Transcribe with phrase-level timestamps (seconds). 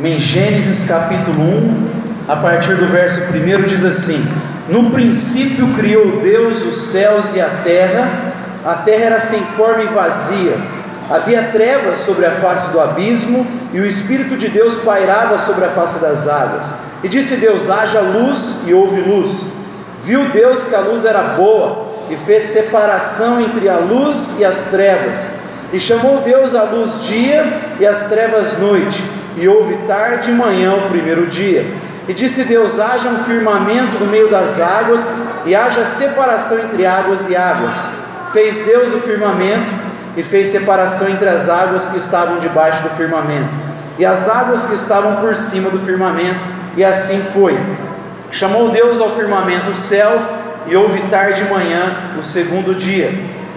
[0.00, 1.90] Em Gênesis capítulo 1,
[2.26, 4.26] a partir do verso 1 diz assim:
[4.66, 8.32] No princípio criou Deus os céus e a terra,
[8.64, 10.56] a terra era sem forma e vazia,
[11.10, 15.68] havia trevas sobre a face do abismo, e o Espírito de Deus pairava sobre a
[15.68, 16.74] face das águas.
[17.04, 19.50] E disse Deus: haja luz, e houve luz.
[20.02, 24.64] Viu Deus que a luz era boa, e fez separação entre a luz e as
[24.64, 25.32] trevas.
[25.70, 29.04] E chamou Deus a luz dia e as trevas noite,
[29.36, 31.66] e houve tarde e manhã o primeiro dia.
[32.08, 35.14] E disse Deus: haja um firmamento no meio das águas,
[35.46, 37.90] e haja separação entre águas e águas.
[38.32, 39.72] Fez Deus o firmamento,
[40.16, 43.54] e fez separação entre as águas que estavam debaixo do firmamento,
[43.98, 46.44] e as águas que estavam por cima do firmamento,
[46.76, 47.58] e assim foi.
[48.30, 50.20] Chamou Deus ao firmamento o céu,
[50.66, 53.12] e houve tarde e manhã o segundo dia.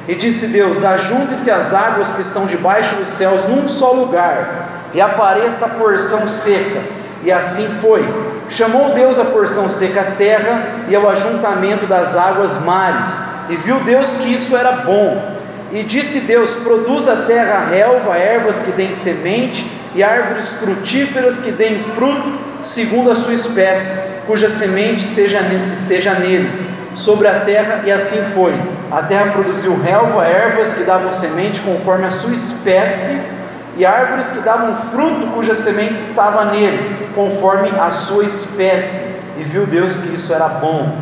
[0.08, 5.02] E disse Deus: Ajunte-se as águas que estão debaixo dos céus num só lugar, e
[5.02, 6.80] apareça a porção seca.
[7.22, 8.08] E assim foi.
[8.48, 13.22] Chamou Deus a porção seca a terra e ao ajuntamento das águas mares.
[13.50, 15.36] E viu Deus que isso era bom.
[15.74, 21.52] E disse Deus: Produz a terra relva, ervas que deem semente, e árvores frutíferas que
[21.52, 25.42] deem fruto, segundo a sua espécie, cuja semente esteja,
[25.74, 28.54] esteja nele, sobre a terra, e assim foi.
[28.90, 33.35] A terra produziu relva, ervas que davam semente conforme a sua espécie,
[33.78, 39.16] e árvores que davam fruto, cuja semente estava nele, conforme a sua espécie.
[39.38, 40.98] E viu Deus que isso era bom.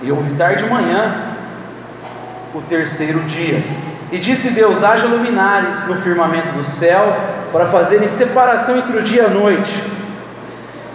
[0.00, 1.34] E houve tarde de manhã,
[2.54, 3.62] o terceiro dia.
[4.12, 7.16] E disse Deus: haja luminares no firmamento do céu,
[7.52, 9.82] para fazerem separação entre o dia e a noite,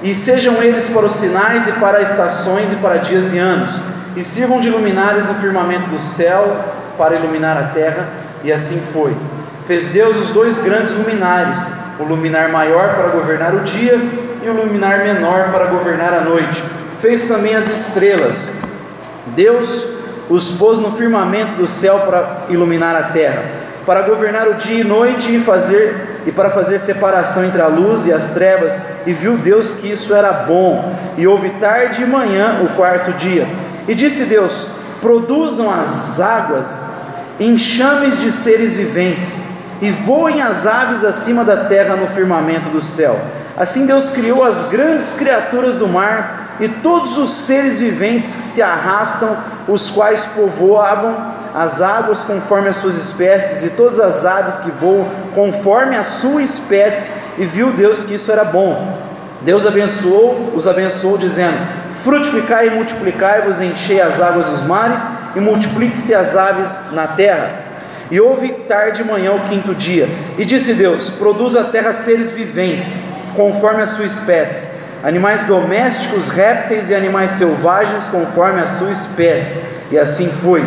[0.01, 3.79] e sejam eles para os sinais e para estações e para dias e anos,
[4.15, 6.57] e sirvam de luminares no firmamento do céu,
[6.97, 8.07] para iluminar a terra,
[8.43, 9.15] e assim foi.
[9.67, 11.67] Fez Deus os dois grandes luminares,
[11.99, 13.99] o luminar maior para governar o dia
[14.41, 16.63] e o luminar menor para governar a noite.
[16.99, 18.53] Fez também as estrelas.
[19.35, 19.85] Deus
[20.29, 23.43] os pôs no firmamento do céu para iluminar a terra,
[23.85, 28.05] para governar o dia e noite e fazer e para fazer separação entre a luz
[28.05, 30.93] e as trevas, e viu Deus que isso era bom.
[31.17, 33.45] E houve tarde e manhã o quarto dia.
[33.85, 34.69] E disse Deus:
[35.01, 36.81] Produzam as águas
[37.37, 43.19] enxames de seres viventes, e voem as aves acima da terra no firmamento do céu.
[43.55, 48.61] Assim Deus criou as grandes criaturas do mar e todos os seres viventes que se
[48.61, 54.71] arrastam, os quais povoavam as águas conforme as suas espécies, e todas as aves que
[54.71, 58.97] voam conforme a sua espécie, e viu Deus que isso era bom.
[59.41, 61.57] Deus abençoou, os abençoou, dizendo:
[62.03, 65.05] Frutificai e multiplicai-vos, enchei as águas dos mares,
[65.35, 67.66] e multiplique-se as aves na terra.
[68.09, 70.07] E houve tarde e manhã o quinto dia,
[70.37, 73.03] e disse Deus: Produz a terra seres viventes,
[73.35, 79.61] conforme a sua espécie animais domésticos, répteis e animais selvagens, conforme a sua espécie.
[79.91, 80.63] E assim foi.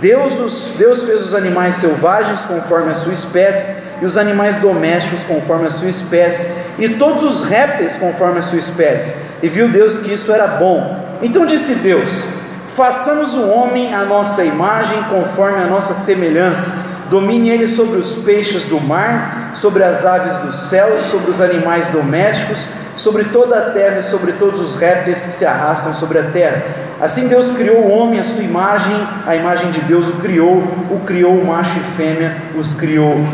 [0.00, 5.24] Deus, os, Deus fez os animais selvagens conforme a sua espécie, e os animais domésticos
[5.24, 9.14] conforme a sua espécie, e todos os répteis conforme a sua espécie.
[9.42, 11.18] E viu Deus que isso era bom.
[11.22, 12.26] Então disse Deus:
[12.74, 16.74] Façamos o homem à nossa imagem, conforme a nossa semelhança.
[17.08, 21.88] Domine ele sobre os peixes do mar, sobre as aves dos céus, sobre os animais
[21.90, 26.24] domésticos, sobre toda a terra e sobre todos os répteis que se arrastam sobre a
[26.24, 26.64] terra.
[27.00, 31.00] Assim Deus criou o homem à sua imagem, a imagem de Deus o criou, o
[31.06, 33.24] criou macho e fêmea, os criou.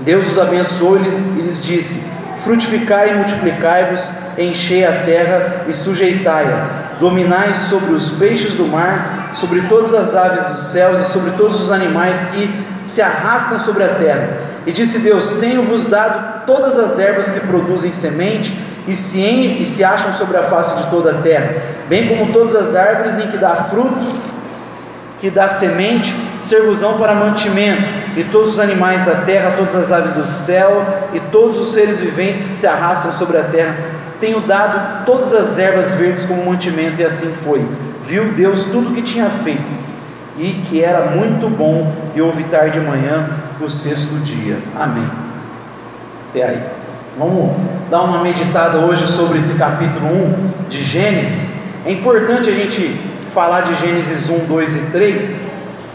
[0.00, 2.06] Deus os abençoou e lhes, e lhes disse:
[2.42, 6.88] Frutificai e multiplicai-vos, enchei a terra e sujeitai-a.
[7.00, 11.60] Dominai sobre os peixes do mar, sobre todas as aves dos céus e sobre todos
[11.60, 12.50] os animais que
[12.82, 14.38] se arrastam sobre a terra.
[14.66, 19.64] E disse Deus: Tenho-vos dado todas as ervas que produzem semente e se, em, e
[19.64, 21.56] se acham sobre a face de toda a terra,
[21.88, 24.06] bem como todas as árvores em que dá fruto,
[25.18, 27.82] que dá semente, servosão para mantimento,
[28.16, 31.98] e todos os animais da terra, todas as aves do céu, e todos os seres
[31.98, 33.76] viventes que se arrastam sobre a terra,
[34.20, 37.64] tenho dado todas as ervas verdes como mantimento, e assim foi.
[38.04, 39.78] Viu Deus tudo o que tinha feito,
[40.36, 43.28] e que era muito bom, e houve tarde de manhã,
[43.60, 44.58] o sexto dia.
[44.78, 45.08] Amém.
[46.30, 46.62] Até aí.
[47.18, 47.56] Vamos
[47.90, 51.52] dar uma meditada hoje sobre esse capítulo 1 de Gênesis.
[51.84, 53.00] É importante a gente
[53.32, 55.46] falar de Gênesis 1, 2 e 3,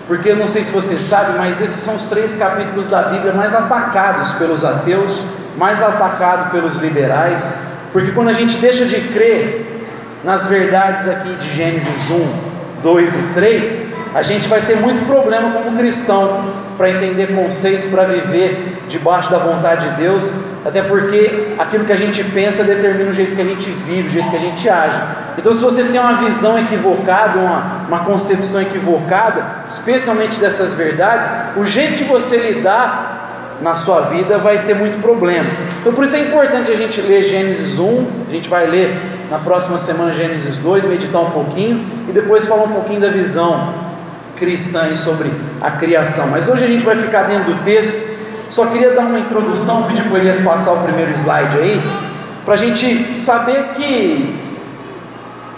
[0.07, 3.33] porque eu não sei se você sabe, mas esses são os três capítulos da Bíblia
[3.33, 5.23] mais atacados pelos ateus,
[5.57, 7.55] mais atacados pelos liberais,
[7.91, 9.81] porque quando a gente deixa de crer
[10.23, 13.81] nas verdades aqui de Gênesis 1, 2 e 3,
[14.15, 16.45] a gente vai ter muito problema como cristão
[16.83, 20.35] para entender conceitos, para viver debaixo da vontade de Deus,
[20.65, 24.11] até porque aquilo que a gente pensa determina o jeito que a gente vive, o
[24.11, 25.01] jeito que a gente age.
[25.37, 31.65] Então, se você tem uma visão equivocada, uma, uma concepção equivocada, especialmente dessas verdades, o
[31.65, 35.49] jeito de você lidar na sua vida vai ter muito problema.
[35.79, 38.93] Então, por isso é importante a gente ler Gênesis 1, a gente vai ler
[39.31, 43.82] na próxima semana Gênesis 2, meditar um pouquinho e depois falar um pouquinho da visão
[44.35, 45.31] cristã sobre
[45.61, 46.27] a criação.
[46.27, 48.13] Mas hoje a gente vai ficar dentro do texto.
[48.49, 51.81] Só queria dar uma introdução, pedir para o Elias passar o primeiro slide aí,
[52.45, 54.39] para a gente saber que,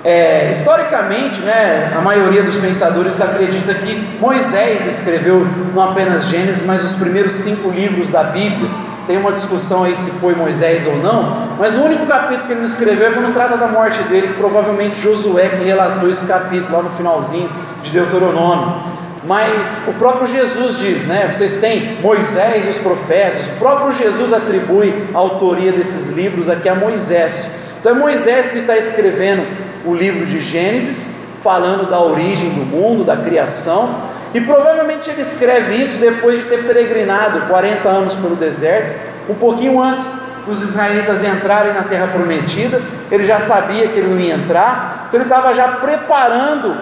[0.03, 6.85] é, historicamente, né, a maioria dos pensadores acredita que Moisés escreveu não apenas Gênesis, mas
[6.85, 8.69] os primeiros cinco livros da Bíblia.
[9.05, 12.61] Tem uma discussão aí se foi Moisés ou não, mas o único capítulo que ele
[12.61, 16.81] não escreveu é quando trata da morte dele, provavelmente Josué que relatou esse capítulo lá
[16.81, 17.49] no finalzinho
[17.83, 18.95] de Deuteronômio.
[19.27, 21.29] Mas o próprio Jesus diz, né?
[21.31, 23.47] Vocês têm Moisés e os profetas.
[23.47, 27.55] O próprio Jesus atribui a autoria desses livros aqui a Moisés.
[27.79, 29.45] Então é Moisés que está escrevendo
[29.83, 31.11] o livro de Gênesis,
[31.41, 33.95] falando da origem do mundo, da criação.
[34.35, 38.93] E provavelmente ele escreve isso depois de ter peregrinado 40 anos pelo deserto,
[39.29, 40.13] um pouquinho antes
[40.45, 42.81] dos israelitas entrarem na terra prometida.
[43.09, 46.75] Ele já sabia que ele não ia entrar, então ele estava já preparando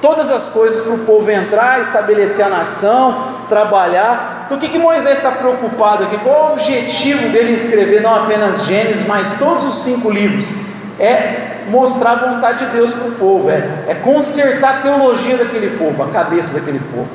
[0.00, 4.44] todas as coisas para o povo entrar, estabelecer a nação, trabalhar.
[4.46, 6.16] Então o que, que Moisés está preocupado aqui?
[6.18, 10.52] Qual o objetivo dele escrever não apenas Gênesis, mas todos os cinco livros?
[11.00, 15.76] É mostrar a vontade de Deus para o povo, é, é consertar a teologia daquele
[15.76, 17.08] povo, a cabeça daquele povo.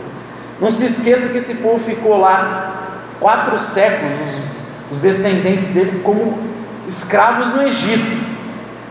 [0.59, 4.55] Não se esqueça que esse povo ficou lá quatro séculos, os,
[4.91, 6.37] os descendentes dele, como
[6.87, 8.33] escravos no Egito.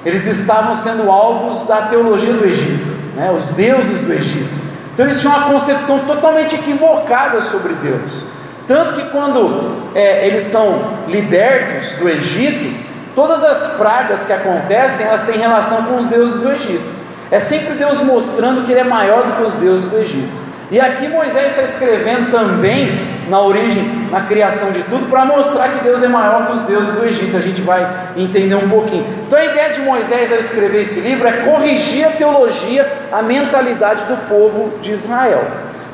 [0.04, 4.60] Eles estavam sendo alvos da teologia do Egito né, os deuses do Egito.
[4.92, 8.24] Então eles tinham uma concepção totalmente equivocada sobre Deus.
[8.66, 12.74] Tanto que quando é, eles são libertos do Egito,
[13.14, 16.92] todas as pragas que acontecem, elas têm relação com os deuses do Egito.
[17.30, 20.52] É sempre Deus mostrando que Ele é maior do que os deuses do Egito.
[20.70, 25.84] E aqui Moisés está escrevendo também na origem, na criação de tudo, para mostrar que
[25.84, 27.36] Deus é maior que os deuses do Egito.
[27.36, 27.86] A gente vai
[28.16, 29.04] entender um pouquinho.
[29.26, 34.04] Então a ideia de Moisés ao escrever esse livro é corrigir a teologia, a mentalidade
[34.06, 35.44] do povo de Israel.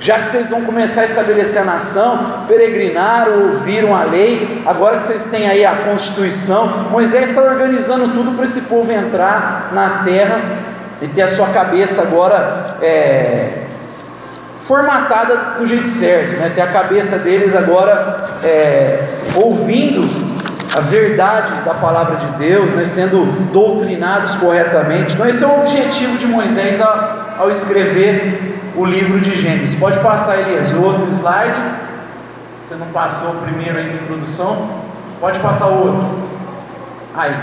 [0.00, 5.04] Já que vocês vão começar a estabelecer a nação, peregrinaram, ouviram a lei, agora que
[5.04, 10.40] vocês têm aí a constituição, Moisés está organizando tudo para esse povo entrar na terra
[11.02, 13.64] e ter a sua cabeça agora é,
[14.62, 16.52] formatada do jeito certo, né?
[16.54, 20.08] ter a cabeça deles agora é, ouvindo
[20.74, 22.84] a verdade da palavra de Deus, né?
[22.84, 25.14] sendo doutrinados corretamente.
[25.14, 29.78] Então, esse é o objetivo de Moisés ao, ao escrever o livro de Gênesis.
[29.78, 31.60] Pode passar, Elias, o outro slide.
[32.62, 34.70] Você não passou o primeiro aí na introdução?
[35.20, 36.08] Pode passar o outro.
[37.14, 37.34] Aí.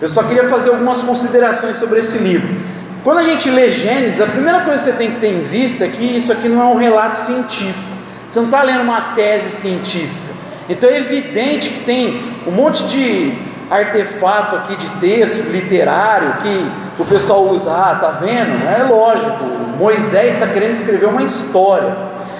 [0.00, 2.54] Eu só queria fazer algumas considerações sobre esse livro.
[3.02, 5.86] Quando a gente lê Gênesis, a primeira coisa que você tem que ter em vista
[5.86, 7.88] é que isso aqui não é um relato científico.
[8.28, 10.28] Você não está lendo uma tese científica.
[10.68, 13.32] Então é evidente que tem um monte de
[13.70, 17.70] artefato aqui de texto literário que o pessoal usa.
[17.70, 18.66] Ah, tá vendo?
[18.66, 19.44] É lógico.
[19.78, 21.96] Moisés está querendo escrever uma história.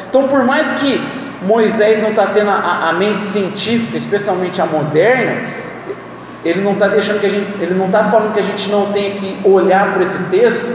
[0.09, 1.01] Então, por mais que
[1.43, 5.43] Moisés não está tendo a, a mente científica, especialmente a moderna,
[6.45, 8.93] ele não está deixando que a gente, ele não está falando que a gente não
[8.93, 10.67] tenha que olhar para esse texto,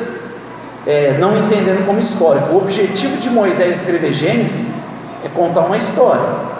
[0.85, 2.53] é, não entendendo como histórico.
[2.53, 4.67] O objetivo de Moisés escrever Gênesis
[5.23, 6.53] é contar uma história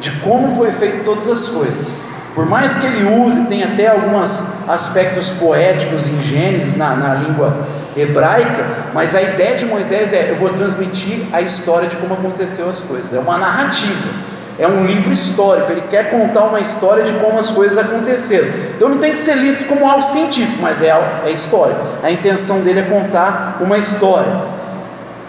[0.00, 2.04] de como foi feito todas as coisas.
[2.34, 7.66] Por mais que ele use, tem até alguns aspectos poéticos em Gênesis, na, na língua
[7.96, 12.68] hebraica, mas a ideia de Moisés é: eu vou transmitir a história de como aconteceu
[12.68, 17.12] as coisas, é uma narrativa é um livro histórico, ele quer contar uma história de
[17.14, 18.46] como as coisas aconteceram.
[18.76, 21.74] Então não tem que ser listo como algo científico, mas é, é história.
[22.02, 24.30] A intenção dele é contar uma história.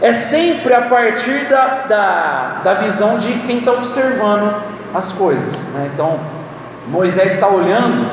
[0.02, 4.54] É sempre a partir da, da, da visão de quem está observando
[4.94, 5.66] as coisas.
[5.74, 5.90] Né?
[5.94, 6.20] Então,
[6.88, 8.06] Moisés está olhando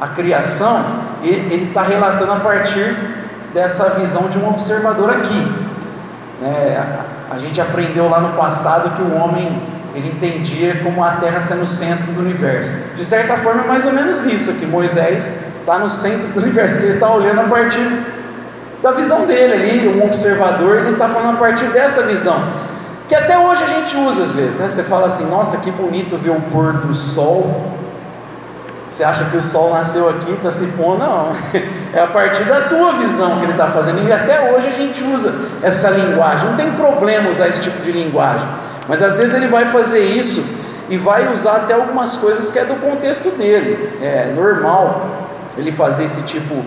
[0.00, 0.84] a criação
[1.22, 2.96] e ele está relatando a partir
[3.54, 5.52] dessa visão de um observador aqui.
[6.42, 6.82] É,
[7.30, 9.62] a gente aprendeu lá no passado que o homem
[9.94, 12.72] ele entendia como a Terra sendo o centro do universo.
[12.96, 14.66] De certa forma, é mais ou menos isso aqui.
[14.66, 17.86] Moisés está no centro do universo, ele está olhando a partir
[18.82, 22.36] da visão dele ali, um observador, ele está falando a partir dessa visão.
[23.06, 24.68] Que até hoje a gente usa às vezes, né?
[24.68, 27.70] Você fala assim, nossa, que bonito ver o pôr do sol.
[28.92, 30.98] Você acha que o sol nasceu aqui, está se pondo?
[30.98, 31.32] Não.
[31.94, 34.02] É a partir da tua visão que ele está fazendo.
[34.06, 36.48] E até hoje a gente usa essa linguagem.
[36.48, 38.48] Não tem problema usar esse tipo de linguagem.
[38.88, 40.42] Mas às vezes ele vai fazer isso
[40.88, 43.98] e vai usar até algumas coisas que é do contexto dele.
[44.00, 45.06] É normal
[45.56, 46.64] ele fazer esse tipo,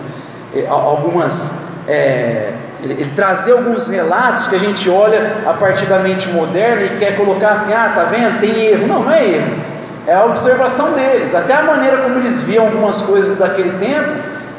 [0.54, 1.66] é, algumas.
[1.88, 2.52] É,
[2.82, 6.90] ele, ele, trazer alguns relatos que a gente olha a partir da mente moderna e
[6.90, 8.38] quer colocar assim: ah, tá vendo?
[8.38, 8.86] Tem erro.
[8.86, 9.75] Não, não é erro.
[10.06, 11.34] É a observação deles.
[11.34, 14.12] Até a maneira como eles viam algumas coisas daquele tempo,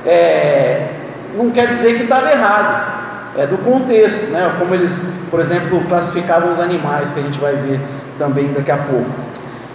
[0.05, 0.87] é,
[1.35, 2.97] não quer dizer que estava errado
[3.37, 4.51] é do contexto, né?
[4.57, 4.99] como eles,
[5.29, 7.79] por exemplo, classificavam os animais, que a gente vai ver
[8.17, 9.05] também daqui a pouco.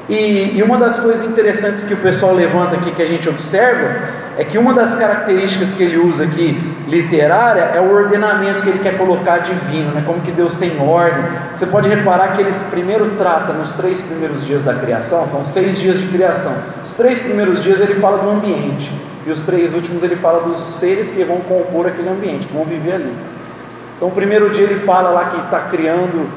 [0.09, 4.01] E, e, uma das coisas interessantes que o pessoal levanta aqui, que a gente observa,
[4.39, 6.59] é que uma das características que ele usa aqui,
[6.89, 10.03] literária, é o ordenamento que ele quer colocar divino, né?
[10.07, 11.23] como que Deus tem ordem.
[11.55, 15.79] Você pode reparar que ele primeiro trata nos três primeiros dias da criação, então seis
[15.79, 16.57] dias de criação.
[16.83, 18.91] Os três primeiros dias ele fala do ambiente,
[19.27, 22.65] e os três últimos ele fala dos seres que vão compor aquele ambiente, que vão
[22.65, 23.15] viver ali.
[23.97, 26.29] Então, o primeiro dia ele fala lá que está criando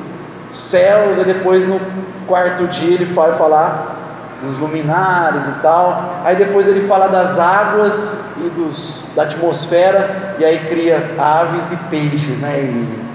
[0.47, 1.79] céus, e depois no
[2.27, 3.94] quarto dia ele vai falar
[4.41, 6.21] dos luminares e tal.
[6.23, 11.75] Aí depois ele fala das águas e dos, da atmosfera, e aí cria aves e
[11.89, 12.59] peixes, né?
[12.59, 13.05] E,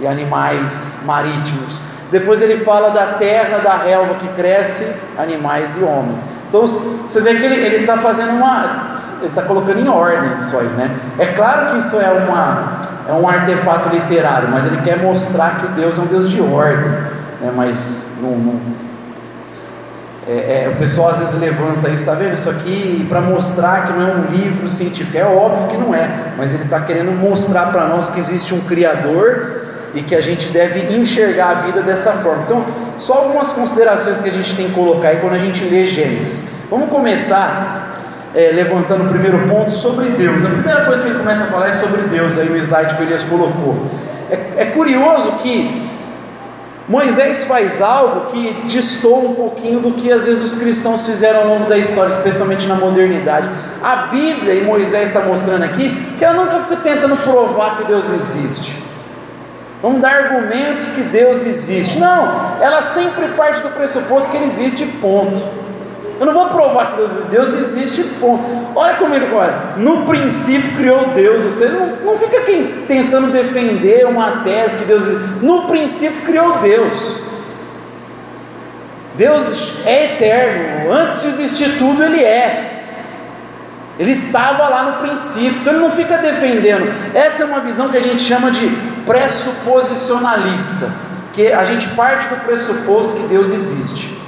[0.00, 1.80] e animais marítimos.
[2.10, 6.18] Depois ele fala da terra, da relva que cresce, animais e homem.
[6.48, 8.90] Então você vê que ele está fazendo uma.
[9.18, 10.96] Ele está colocando em ordem isso aí, né?
[11.18, 12.78] É claro que isso é uma
[13.08, 16.90] é um artefato literário, mas ele quer mostrar que Deus é um Deus de ordem,
[17.40, 17.52] né?
[17.54, 18.60] mas não, não
[20.26, 22.32] é, é, o pessoal às vezes levanta isso, está vendo?
[22.32, 26.32] Isso aqui para mostrar que não é um livro científico, é óbvio que não é,
[26.36, 29.64] mas ele está querendo mostrar para nós que existe um Criador
[29.94, 32.42] e que a gente deve enxergar a vida dessa forma.
[32.44, 32.64] Então,
[32.98, 36.42] só algumas considerações que a gente tem que colocar aí quando a gente lê Gênesis.
[36.70, 40.44] Vamos começar é, levantando o primeiro ponto sobre Deus.
[40.44, 43.02] A primeira coisa que ele começa a falar é sobre Deus, aí no slide que
[43.02, 43.86] o Elias colocou.
[44.30, 45.83] É, é curioso que
[46.86, 51.48] Moisés faz algo que distou um pouquinho do que às vezes os cristãos fizeram ao
[51.48, 53.48] longo da história, especialmente na modernidade.
[53.82, 58.10] A Bíblia, e Moisés está mostrando aqui, que ela nunca fica tentando provar que Deus
[58.10, 58.82] existe.
[59.80, 61.98] Vamos dar argumentos que Deus existe.
[61.98, 65.63] Não, ela sempre parte do pressuposto que ele existe, ponto.
[66.18, 67.30] Eu não vou provar que Deus existe.
[67.30, 68.44] Deus existe, ponto.
[68.74, 69.74] Olha como ele começa.
[69.76, 71.42] No princípio criou Deus.
[71.42, 75.44] Você não, não fica quem, tentando defender uma tese que Deus existe.
[75.44, 77.22] No princípio criou Deus.
[79.16, 80.92] Deus é eterno.
[80.92, 82.70] Antes de existir tudo, Ele é.
[83.98, 85.60] Ele estava lá no princípio.
[85.60, 86.92] Então ele não fica defendendo.
[87.14, 88.68] Essa é uma visão que a gente chama de
[89.06, 90.90] pressuposicionalista.
[91.32, 94.23] Que a gente parte do pressuposto que Deus existe.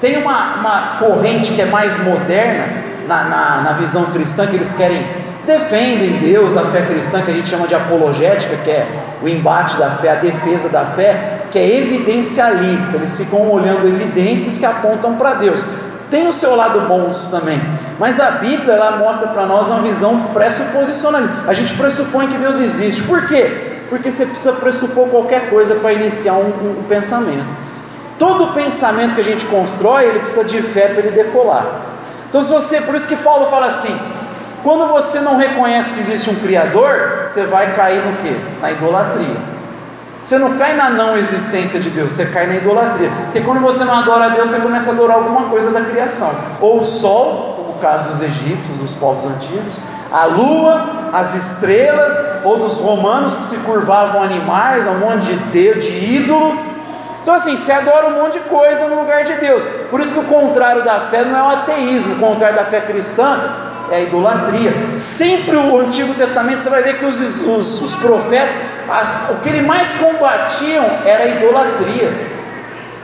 [0.00, 2.68] Tem uma, uma corrente que é mais moderna
[3.06, 5.02] na, na, na visão cristã, que eles querem,
[5.46, 8.86] defendem Deus, a fé cristã, que a gente chama de apologética, que é
[9.22, 14.58] o embate da fé, a defesa da fé, que é evidencialista, eles ficam olhando evidências
[14.58, 15.64] que apontam para Deus.
[16.10, 17.60] Tem o seu lado bom isso também,
[17.98, 21.34] mas a Bíblia ela mostra para nós uma visão pressuposicionalista.
[21.48, 23.80] A gente pressupõe que Deus existe, por quê?
[23.88, 27.65] Porque você precisa pressupor qualquer coisa para iniciar um, um, um pensamento.
[28.18, 31.66] Todo pensamento que a gente constrói, ele precisa de fé para ele decolar.
[32.28, 33.94] Então, se você, por isso que Paulo fala assim:
[34.62, 38.36] quando você não reconhece que existe um Criador, você vai cair no que?
[38.60, 39.56] Na idolatria.
[40.20, 43.10] Você não cai na não existência de Deus, você cai na idolatria.
[43.26, 46.32] Porque quando você não adora a Deus, você começa a adorar alguma coisa da criação.
[46.60, 49.78] Ou o sol, como o caso dos egípcios, dos povos antigos,
[50.10, 55.74] a lua, as estrelas, ou dos romanos que se curvavam animais, a um monte de
[55.74, 56.75] de ídolo.
[57.26, 59.66] Então, assim, você adora um monte de coisa no lugar de Deus.
[59.90, 62.80] Por isso que o contrário da fé não é o ateísmo, o contrário da fé
[62.80, 63.52] cristã
[63.90, 64.72] é a idolatria.
[64.96, 69.48] Sempre o Antigo Testamento você vai ver que os, os, os profetas, as, o que
[69.48, 72.12] eles mais combatiam era a idolatria.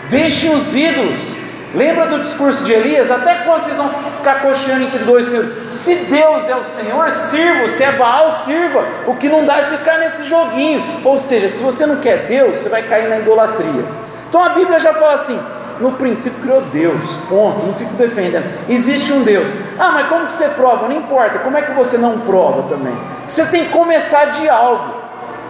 [0.09, 1.35] Deixem os ídolos.
[1.75, 3.11] Lembra do discurso de Elias?
[3.11, 3.88] Até quando vocês vão
[4.19, 5.50] ficar coxando entre dois senhores?
[5.71, 7.67] Se Deus é o Senhor, sirva.
[7.67, 8.85] Se é Baal, sirva.
[9.09, 11.00] O que não dá é ficar nesse joguinho.
[11.02, 14.12] Ou seja, se você não quer Deus, você vai cair na idolatria.
[14.33, 15.39] Então a Bíblia já fala assim:
[15.79, 18.47] no princípio criou Deus, ponto, não fico defendendo.
[18.67, 19.53] Existe um Deus.
[19.79, 20.89] Ah, mas como que você prova?
[20.89, 22.95] Não importa, como é que você não prova também?
[23.27, 25.03] Você tem que começar de algo.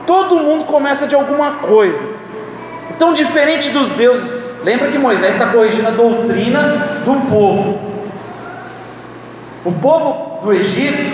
[0.04, 2.04] Todo mundo começa de alguma coisa.
[2.90, 7.78] Então, diferente dos deuses, lembra que Moisés está corrigindo a doutrina do povo.
[9.64, 11.08] O povo do Egito,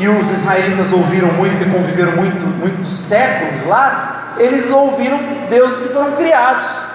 [0.00, 5.90] e os israelitas ouviram muito, porque conviveram muito, muitos séculos lá, eles ouviram deuses que
[5.90, 6.92] foram criados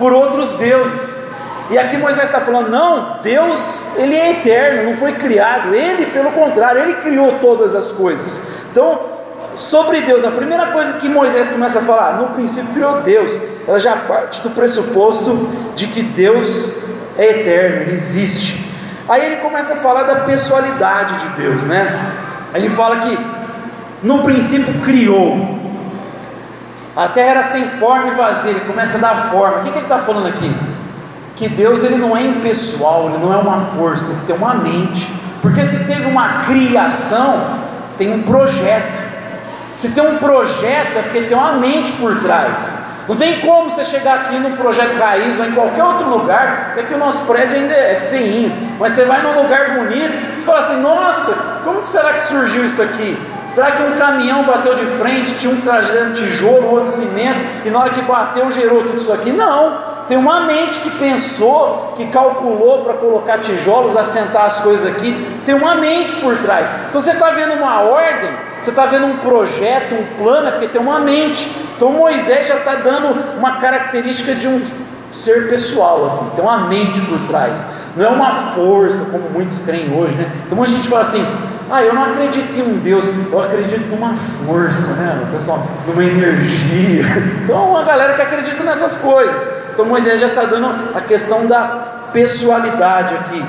[0.00, 1.22] por outros deuses.
[1.70, 5.74] E aqui Moisés está falando: não, Deus, ele é eterno, não foi criado.
[5.74, 8.40] Ele, pelo contrário, ele criou todas as coisas.
[8.72, 8.98] Então,
[9.54, 13.30] sobre Deus, a primeira coisa que Moisés começa a falar, no princípio criou Deus,
[13.68, 16.72] ela já parte do pressuposto de que Deus
[17.18, 18.68] é eterno, ele existe.
[19.08, 22.12] Aí ele começa a falar da pessoalidade de Deus, né?
[22.54, 23.18] Ele fala que
[24.02, 25.59] no princípio criou,
[26.96, 29.58] a terra era sem forma e vazia, ele começa a dar forma.
[29.58, 30.54] O que, que ele está falando aqui?
[31.36, 35.10] Que Deus ele não é impessoal, ele não é uma força, ele tem uma mente.
[35.40, 37.46] Porque se teve uma criação,
[37.96, 39.10] tem um projeto.
[39.72, 42.74] Se tem um projeto, é porque tem uma mente por trás.
[43.08, 46.80] Não tem como você chegar aqui no projeto Raiz ou em qualquer outro lugar, porque
[46.80, 50.60] aqui o nosso prédio ainda é feinho, mas você vai num lugar bonito, você fala
[50.60, 53.18] assim: nossa, como que será que surgiu isso aqui?
[53.50, 57.80] Será que um caminhão bateu de frente, tinha um trazendo tijolo, outro cimento, e na
[57.80, 59.32] hora que bateu gerou tudo isso aqui?
[59.32, 59.90] Não.
[60.06, 65.12] Tem uma mente que pensou, que calculou para colocar tijolos, assentar as coisas aqui.
[65.44, 66.70] Tem uma mente por trás.
[66.88, 68.30] Então você está vendo uma ordem,
[68.60, 71.50] você está vendo um projeto, um plano, é porque tem uma mente.
[71.76, 74.62] Então Moisés já está dando uma característica de um
[75.10, 77.64] ser pessoal aqui, tem uma mente por trás,
[77.96, 80.30] não é uma força, como muitos creem hoje, né?
[80.46, 81.26] Então a gente fala assim,
[81.70, 85.28] ah, eu não acredito em um Deus, eu acredito numa força, né?
[85.32, 87.04] Pessoal, numa energia.
[87.44, 89.50] Então, uma galera que acredita nessas coisas.
[89.72, 91.64] Então, Moisés já está dando a questão da
[92.12, 93.44] pessoalidade aqui.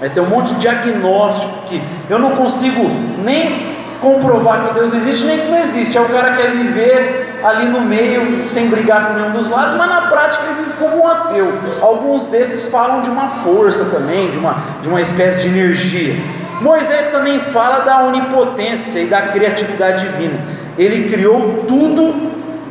[0.00, 2.82] Vai ter um monte de diagnóstico que eu não consigo
[3.24, 5.96] nem comprovar que Deus existe, nem que não existe.
[5.96, 9.88] Aí o cara quer viver ali no meio, sem brigar com nenhum dos lados, mas
[9.88, 11.52] na prática ele vive como um ateu.
[11.80, 16.16] Alguns desses falam de uma força também, de uma, de uma espécie de energia.
[16.60, 20.38] Moisés também fala da onipotência e da criatividade divina.
[20.78, 22.12] Ele criou tudo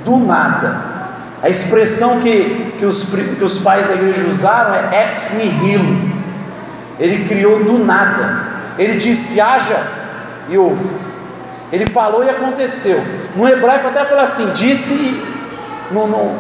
[0.04, 0.96] do nada.
[1.42, 6.16] A expressão que, que, os, que os pais da igreja usaram é ex nihilo.
[7.00, 8.44] Ele criou do nada.
[8.78, 9.78] Ele disse: haja
[10.50, 10.90] e houve.
[11.72, 13.04] Ele falou e aconteceu.
[13.36, 15.24] No hebraico até fala assim: disse,
[15.92, 16.40] no, no,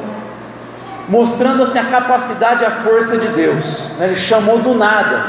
[1.07, 3.99] mostrando assim a capacidade e a força de Deus.
[3.99, 5.25] Ele chamou do nada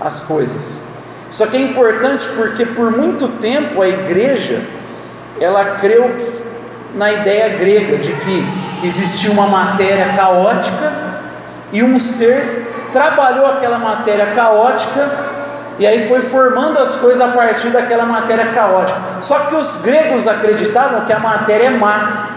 [0.00, 0.91] as coisas.
[1.32, 4.60] Isso aqui é importante porque por muito tempo a igreja
[5.40, 6.14] ela creu
[6.94, 8.46] na ideia grega de que
[8.84, 10.92] existia uma matéria caótica
[11.72, 15.10] e um ser trabalhou aquela matéria caótica
[15.78, 19.00] e aí foi formando as coisas a partir daquela matéria caótica.
[19.22, 22.28] Só que os gregos acreditavam que a matéria é má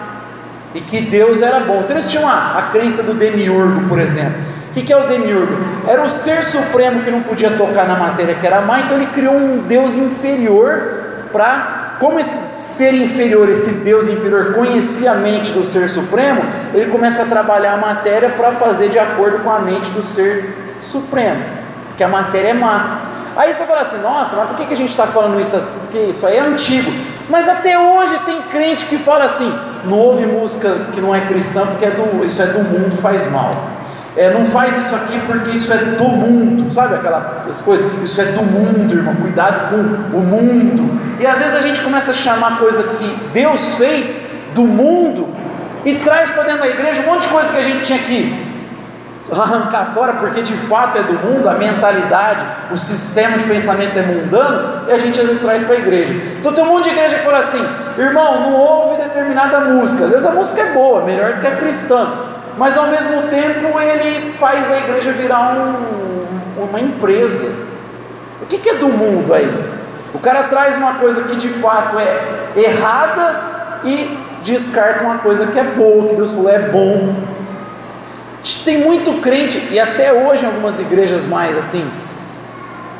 [0.73, 1.81] e que Deus era bom.
[1.81, 5.55] Então eles tinham a, a crença do demiurgo, por exemplo que, que é o demiurgo?
[5.87, 9.07] Era o ser supremo que não podia tocar na matéria que era má, então ele
[9.07, 11.83] criou um Deus inferior para.
[11.97, 16.41] Como esse ser inferior, esse Deus inferior, conhecia a mente do ser supremo,
[16.73, 20.75] ele começa a trabalhar a matéria para fazer de acordo com a mente do ser
[20.81, 21.41] supremo,
[21.87, 22.99] porque a matéria é má.
[23.33, 25.57] Aí você fala assim, nossa, mas por que, a gente está falando isso?
[25.83, 26.91] Porque isso aí é antigo.
[27.29, 31.65] Mas até hoje tem crente que fala assim, não ouve música que não é cristã,
[31.65, 33.55] porque é do, isso é do mundo, faz mal.
[34.17, 37.85] É, não faz isso aqui porque isso é do mundo, sabe aquelas coisas?
[38.01, 39.13] Isso é do mundo, irmão.
[39.15, 40.99] Cuidado com o mundo.
[41.19, 44.19] E às vezes a gente começa a chamar coisa que Deus fez
[44.53, 45.27] do mundo
[45.83, 48.45] e traz para dentro da igreja um monte de coisa que a gente tinha que
[49.31, 54.01] arrancar fora, porque de fato é do mundo, a mentalidade, o sistema de pensamento é
[54.01, 56.13] mundano, e a gente às vezes traz para a igreja.
[56.39, 57.63] Então tem um monte de igreja que fala assim:
[57.97, 60.05] irmão, não ouve determinada música.
[60.05, 63.79] Às vezes a música é boa, melhor do que a cristã mas ao mesmo tempo
[63.79, 67.51] ele faz a igreja virar um, uma empresa.
[68.41, 69.49] O que, que é do mundo aí?
[70.13, 75.59] O cara traz uma coisa que de fato é errada e descarta uma coisa que
[75.59, 77.15] é boa, que Deus falou é bom.
[78.63, 81.89] Tem muito crente, e até hoje em algumas igrejas mais assim,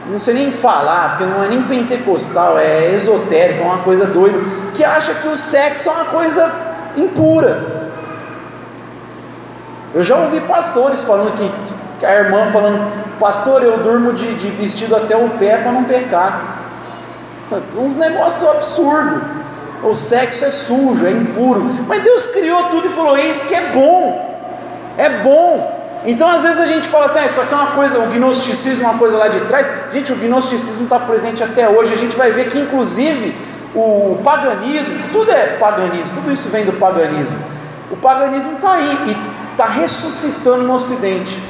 [0.10, 4.38] não sei nem falar, porque não é nem pentecostal, é esotérico, é uma coisa doida,
[4.74, 6.52] que acha que o sexo é uma coisa
[6.98, 7.75] impura.
[9.96, 12.86] Eu já ouvi pastores falando que, a irmã falando,
[13.18, 16.58] pastor, eu durmo de, de vestido até o pé para não pecar.
[17.80, 19.22] Uns negócios absurdos.
[19.82, 21.64] O sexo é sujo, é impuro.
[21.88, 24.42] Mas Deus criou tudo e falou: Isso que é bom.
[24.98, 25.74] É bom.
[26.06, 28.86] Então, às vezes a gente fala assim: ah, Isso aqui é uma coisa, o gnosticismo
[28.86, 29.66] é uma coisa lá de trás.
[29.94, 31.94] Gente, o gnosticismo está presente até hoje.
[31.94, 33.34] A gente vai ver que, inclusive,
[33.74, 37.38] o paganismo, que tudo é paganismo, tudo isso vem do paganismo.
[37.92, 38.98] O paganismo está aí.
[39.08, 41.42] E está ressuscitando no Ocidente.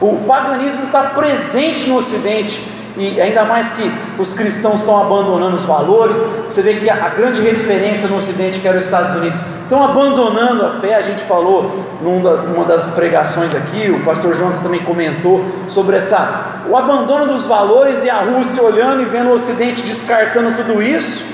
[0.00, 2.60] O paganismo está presente no Ocidente.
[2.94, 7.40] E ainda mais que os cristãos estão abandonando os valores, você vê que a, grande
[7.40, 10.96] referência no Ocidente, que era os Estados Unidos, estão abandonando a fé.
[10.96, 11.70] A gente falou
[12.02, 18.04] numa das pregações aqui, o pastor Jonas também comentou sobre essa, o abandono dos valores
[18.04, 21.24] e a Rússia olhando e vendo o Ocidente descartando tudo isso.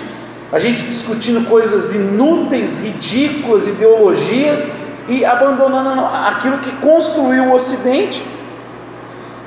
[0.52, 4.68] a gente discutindo coisas inúteis, ridículas, ideologias
[5.08, 8.24] e abandonando aquilo que construiu o Ocidente.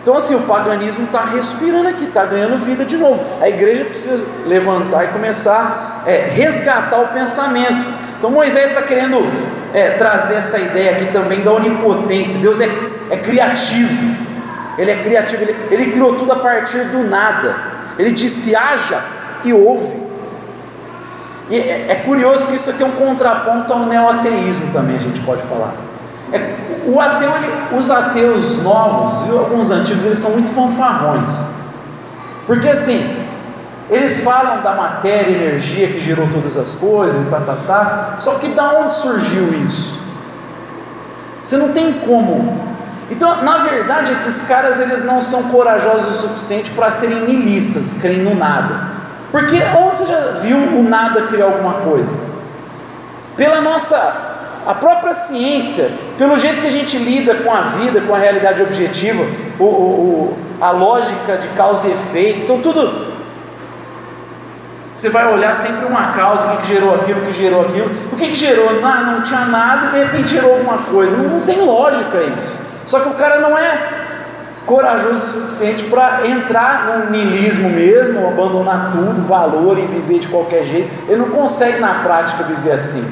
[0.02, 3.24] Então, assim, o paganismo está respirando aqui, está ganhando vida de novo.
[3.39, 7.86] A igreja precisa levantar e começar a é, resgatar o pensamento.
[8.17, 9.19] Então, Moisés está querendo
[9.74, 12.39] é, trazer essa ideia aqui também da onipotência.
[12.39, 12.69] Deus é,
[13.12, 14.15] é criativo,
[14.78, 17.56] Ele é criativo, ele, ele criou tudo a partir do nada.
[18.00, 19.04] Ele disse: haja
[19.43, 20.11] e ouve.
[21.51, 25.19] E é, é curioso porque isso aqui é um contraponto ao neoateísmo também, a gente
[25.19, 25.73] pode falar.
[26.31, 31.49] É, o ateu, ele, os ateus novos e alguns antigos, eles são muito fanfarrões.
[32.47, 33.17] Porque assim,
[33.89, 38.15] eles falam da matéria, energia que gerou todas as coisas, tá, tá, tá.
[38.17, 40.01] Só que da onde surgiu isso?
[41.43, 42.61] Você não tem como.
[43.09, 48.19] Então, na verdade, esses caras eles não são corajosos o suficiente para serem nilistas, creem
[48.19, 49.00] no nada.
[49.31, 52.19] Porque onde você já viu o nada criar alguma coisa?
[53.37, 54.29] Pela nossa
[54.65, 58.61] a própria ciência, pelo jeito que a gente lida com a vida, com a realidade
[58.61, 59.25] objetiva,
[59.59, 63.11] o, o, a lógica de causa e efeito, então tudo.
[64.91, 67.89] Você vai olhar sempre uma causa, o que, que gerou aquilo, o que gerou aquilo,
[68.11, 68.81] o que, que gerou?
[68.81, 71.15] Não, não tinha nada e de repente gerou alguma coisa.
[71.15, 72.59] Não, não tem lógica isso.
[72.85, 74.00] Só que o cara não é
[74.71, 80.63] corajoso o suficiente para entrar num niilismo mesmo, abandonar tudo, valor e viver de qualquer
[80.63, 80.89] jeito.
[81.10, 83.05] Ele não consegue na prática viver assim.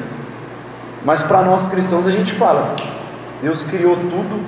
[1.04, 2.74] Mas para nós cristãos a gente fala:
[3.42, 4.42] Deus criou tudo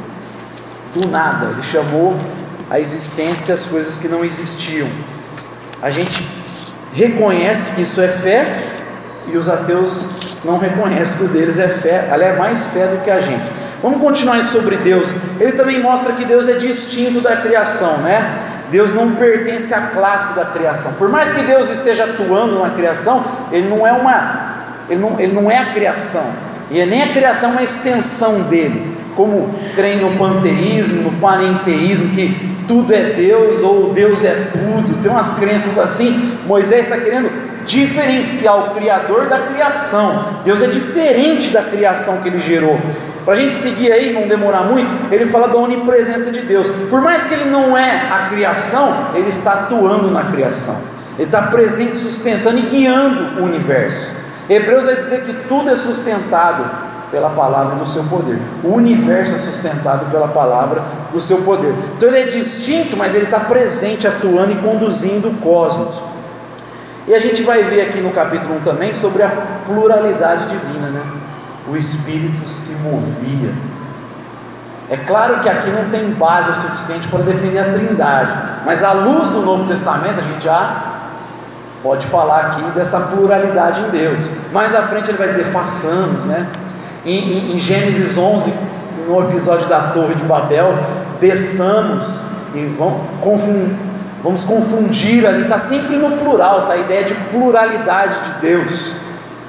[0.94, 2.16] do nada, Ele chamou
[2.70, 4.88] a existência as coisas que não existiam.
[5.83, 6.27] A gente
[6.94, 8.57] reconhece que isso é fé
[9.27, 10.09] e os ateus
[10.42, 13.51] não reconhecem que o deles é fé, aliás, é mais fé do que a gente.
[13.83, 15.12] Vamos continuar sobre Deus.
[15.40, 18.51] Ele também mostra que Deus é distinto da criação, né?
[18.71, 20.95] Deus não pertence à classe da criação.
[20.95, 24.53] Por mais que Deus esteja atuando na criação, ele não é uma
[24.88, 26.25] ele não, ele não é a criação,
[26.71, 32.09] e é nem a criação é uma extensão dele, como creem no panteísmo, no panenteísmo,
[32.11, 32.35] que
[32.66, 36.38] tudo é Deus ou Deus é tudo, tem umas crenças assim.
[36.47, 37.31] Moisés está querendo
[37.64, 40.25] diferenciar o Criador da criação.
[40.44, 42.79] Deus é diferente da criação que ele gerou.
[43.25, 46.68] Para a gente seguir aí, não demorar muito, ele fala da onipresença de Deus.
[46.90, 50.77] Por mais que ele não é a criação, ele está atuando na criação.
[51.16, 54.12] Ele está presente, sustentando e guiando o universo.
[54.48, 56.64] Hebreus vai dizer que tudo é sustentado
[57.12, 58.38] pela palavra do seu poder.
[58.64, 61.75] O universo é sustentado pela palavra do seu poder.
[61.96, 66.03] Então ele é distinto, mas ele está presente, atuando e conduzindo o cosmos.
[67.12, 69.29] E a gente vai ver aqui no capítulo 1 também sobre a
[69.66, 71.03] pluralidade divina, né?
[71.70, 73.53] O Espírito se movia.
[74.88, 78.92] É claro que aqui não tem base o suficiente para defender a Trindade, mas à
[78.92, 80.85] luz do Novo Testamento a gente já
[81.83, 84.31] pode falar aqui dessa pluralidade em Deus.
[84.51, 86.46] Mais à frente ele vai dizer: façamos, né?
[87.05, 88.55] Em, em, em Gênesis 11,
[89.07, 90.79] no episódio da Torre de Babel,
[91.20, 92.22] desçamos
[92.55, 93.77] e vamos confundir,
[94.22, 96.74] vamos confundir ali, está sempre no plural, tá?
[96.74, 98.94] a ideia de pluralidade de Deus.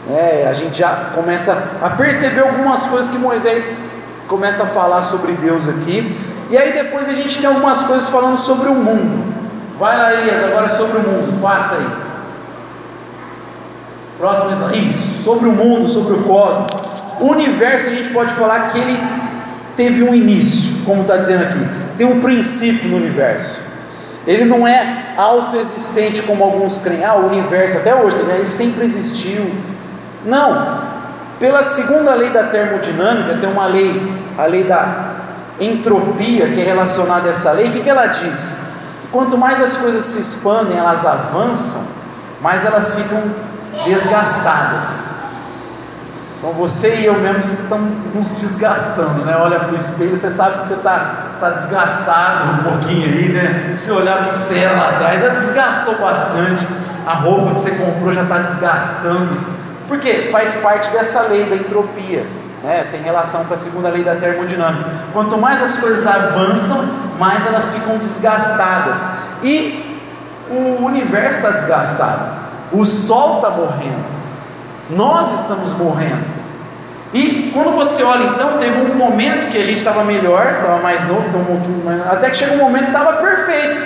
[0.10, 3.84] É, a gente já começa a perceber algumas coisas que Moisés
[4.28, 6.18] começa a falar sobre Deus aqui,
[6.50, 9.34] e aí depois a gente tem algumas coisas falando sobre o mundo.
[9.80, 11.88] Vai lá, Elias, agora é sobre o mundo, passa aí.
[14.18, 16.72] Próximo isso, sobre o mundo, sobre o cosmos.
[17.20, 19.00] O universo a gente pode falar que ele
[19.76, 21.60] teve um início, como está dizendo aqui,
[21.98, 23.73] tem um princípio no universo.
[24.26, 28.86] Ele não é autoexistente como alguns creem, ah, o universo até hoje, né, ele sempre
[28.86, 29.54] existiu.
[30.26, 30.82] Não,
[31.40, 34.02] pela segunda lei da termodinâmica, tem uma lei,
[34.38, 35.12] a lei da
[35.60, 38.60] entropia, que é relacionada a essa lei, o que, que ela diz?
[39.02, 41.86] Que quanto mais as coisas se expandem, elas avançam,
[42.42, 43.22] mais elas ficam
[43.86, 45.23] desgastadas.
[46.44, 49.34] Então você e eu mesmo estamos nos desgastando, né?
[49.40, 53.74] Olha para o espelho, você sabe que você está tá desgastado um pouquinho aí, né?
[53.78, 56.68] Se olhar o que você era lá atrás, já desgastou bastante.
[57.08, 59.30] A roupa que você comprou já está desgastando.
[59.88, 60.28] Por quê?
[60.34, 62.26] Faz parte dessa lei da entropia.
[62.62, 62.90] Né?
[62.92, 64.90] Tem relação com a segunda lei da termodinâmica.
[65.14, 66.84] Quanto mais as coisas avançam,
[67.18, 69.12] mais elas ficam desgastadas.
[69.42, 69.98] E
[70.50, 72.26] o universo está desgastado.
[72.74, 74.12] O sol está morrendo.
[74.90, 76.33] Nós estamos morrendo.
[77.14, 81.06] E quando você olha, então, teve um momento que a gente estava melhor, estava mais
[81.06, 83.84] novo, um pouquinho mais, até que chega um momento que estava perfeito.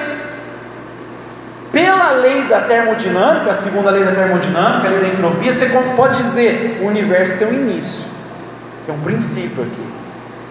[1.74, 6.18] Pela lei da termodinâmica, a segunda lei da termodinâmica, a lei da entropia, você pode
[6.18, 8.06] dizer: o universo tem um início,
[8.86, 9.88] tem um princípio aqui.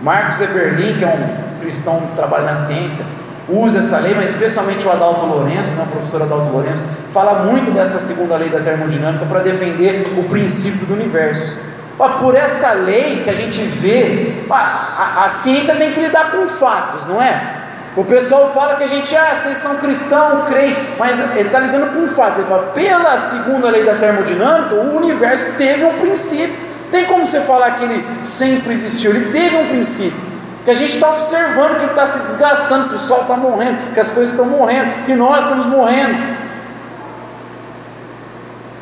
[0.03, 3.07] Marcos Eberlin, que é um cristão que trabalha na ciência,
[3.49, 7.71] usa essa lei, mas especialmente o Adalto Lourenço, né, o professor Adalto Lourenço, fala muito
[7.71, 11.57] dessa segunda lei da termodinâmica para defender o princípio do universo.
[11.97, 17.07] Por essa lei que a gente vê, a, a, ciência tem que lidar com fatos,
[17.07, 17.57] não é?
[17.97, 21.87] O pessoal fala que a gente, ah, vocês são cristãos, creem, mas ele está lidando
[21.95, 22.39] com fatos.
[22.39, 26.55] Ele fala, pela segunda lei da termodinâmica, o universo teve um princípio.
[26.91, 29.13] Tem como você falar que ele sempre existiu?
[29.13, 30.27] Ele teve um princípio.
[30.67, 33.95] Que a gente está observando que ele está se desgastando, que o sol está morrendo,
[33.95, 36.36] que as coisas estão morrendo, que nós estamos morrendo.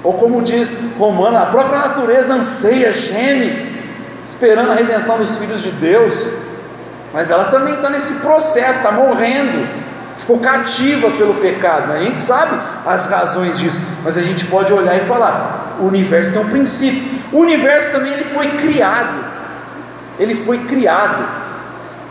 [0.04, 3.74] Ou como diz Romano, a própria natureza anseia, geme,
[4.24, 6.44] esperando a redenção dos filhos de Deus
[7.14, 9.64] mas ela também está nesse processo, está morrendo,
[10.16, 11.86] ficou cativa pelo pecado.
[11.86, 11.98] Né?
[11.98, 16.32] A gente sabe as razões disso, mas a gente pode olhar e falar: o universo
[16.32, 17.20] tem um princípio.
[17.30, 19.24] O universo também ele foi criado.
[20.18, 21.24] Ele foi criado.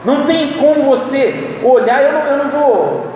[0.05, 3.12] Não tem como você olhar, eu não, eu não vou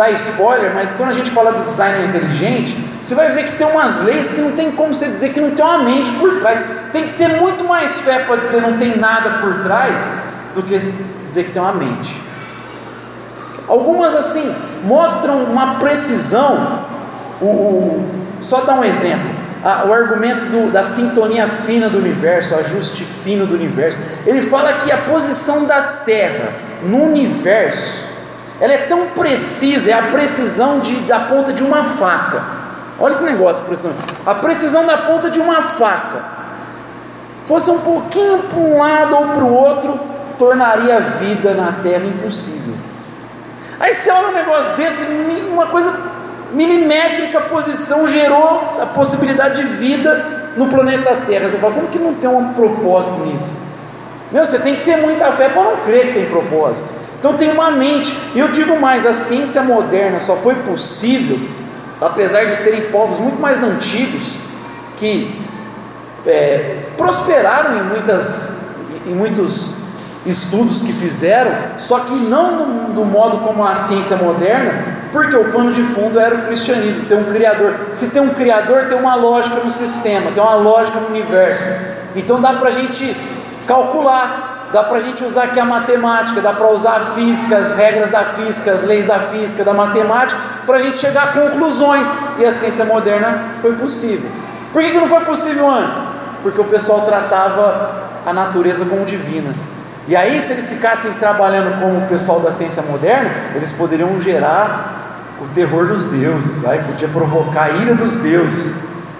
[0.00, 3.66] dar spoiler, mas quando a gente fala do design inteligente, você vai ver que tem
[3.66, 6.62] umas leis que não tem como você dizer que não tem uma mente por trás.
[6.90, 10.22] Tem que ter muito mais fé para dizer não tem nada por trás
[10.54, 12.18] do que dizer que tem uma mente.
[13.68, 16.86] Algumas assim mostram uma precisão.
[17.38, 18.10] O, o
[18.40, 19.28] só dar um exemplo.
[19.86, 23.98] o argumento do, da sintonia fina do universo, o ajuste fino do universo.
[24.26, 28.09] Ele fala que a posição da Terra no universo,
[28.60, 32.42] ela é tão precisa, é a precisão de, da ponta de uma faca.
[32.98, 33.92] Olha esse negócio, precisão.
[34.26, 36.22] A precisão da ponta de uma faca.
[37.46, 39.98] Fosse um pouquinho para um lado ou para o outro,
[40.38, 42.74] tornaria a vida na terra impossível.
[43.80, 45.06] Aí você olha um negócio desse,
[45.50, 45.92] uma coisa
[46.52, 51.48] milimétrica posição gerou a possibilidade de vida no planeta Terra.
[51.48, 53.56] Você fala, como que não tem um propósito nisso?
[54.30, 56.99] Meu, você tem que ter muita fé para não crer que tem propósito.
[57.20, 58.18] Então tem uma mente.
[58.34, 61.38] E eu digo mais, a ciência moderna só foi possível,
[62.00, 64.38] apesar de terem povos muito mais antigos
[64.96, 65.38] que
[66.26, 68.72] é, prosperaram em muitas,
[69.06, 69.74] em muitos
[70.24, 75.72] estudos que fizeram, só que não do modo como a ciência moderna, porque o pano
[75.72, 77.74] de fundo era o cristianismo, tem um criador.
[77.92, 81.66] Se tem um criador, tem uma lógica no sistema, tem uma lógica no universo.
[82.14, 83.16] Então dá para a gente
[83.66, 87.72] calcular, dá para a gente usar aqui a matemática, dá para usar a física, as
[87.72, 92.14] regras da física, as leis da física, da matemática, para a gente chegar a conclusões.
[92.38, 94.30] E a ciência moderna foi possível.
[94.72, 96.06] Por que, que não foi possível antes?
[96.42, 99.54] Porque o pessoal tratava a natureza como divina.
[100.06, 105.36] E aí, se eles ficassem trabalhando como o pessoal da ciência moderna, eles poderiam gerar
[105.40, 106.82] o terror dos deuses, vai?
[106.82, 108.76] podia provocar a ira dos deuses.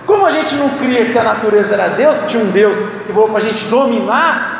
[0.06, 3.28] Como a gente não cria que a natureza era Deus, tinha um Deus que falou
[3.28, 4.59] para a gente dominar,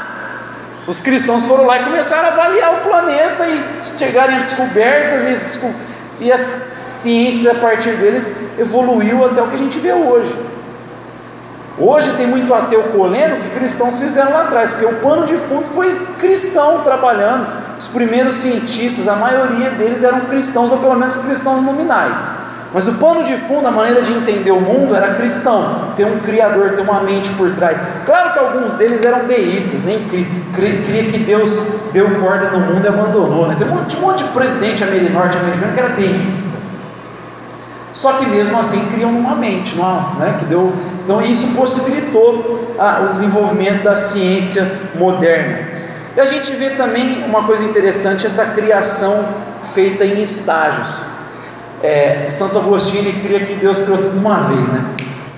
[0.87, 6.25] os cristãos foram lá e começaram a avaliar o planeta e chegarem a descobertas e,
[6.25, 10.35] e a ciência a partir deles evoluiu até o que a gente vê hoje.
[11.79, 15.65] Hoje tem muito ateu colhendo que cristãos fizeram lá atrás, porque o pano de fundo
[15.65, 15.89] foi
[16.19, 17.47] cristão trabalhando.
[17.79, 22.31] Os primeiros cientistas, a maioria deles eram cristãos, ou pelo menos cristãos nominais.
[22.73, 26.21] Mas o pano de fundo, a maneira de entender o mundo era cristão, ter um
[26.21, 27.77] criador, ter uma mente por trás.
[28.07, 30.07] Claro que alguns deles eram deístas, nem
[30.53, 31.61] cria que Deus
[31.93, 33.49] deu corda no mundo e abandonou.
[33.49, 33.57] Né?
[33.59, 36.61] Tem um monte, de presidente norte-americano que era deísta.
[37.93, 43.09] Só que mesmo assim criam uma mente, não, né, que deu, então isso possibilitou o
[43.09, 45.59] desenvolvimento da ciência moderna.
[46.17, 49.25] E a gente vê também uma coisa interessante, essa criação
[49.75, 51.10] feita em estágios.
[51.83, 54.85] É, Santo Agostinho ele cria que Deus criou tudo de uma vez, né?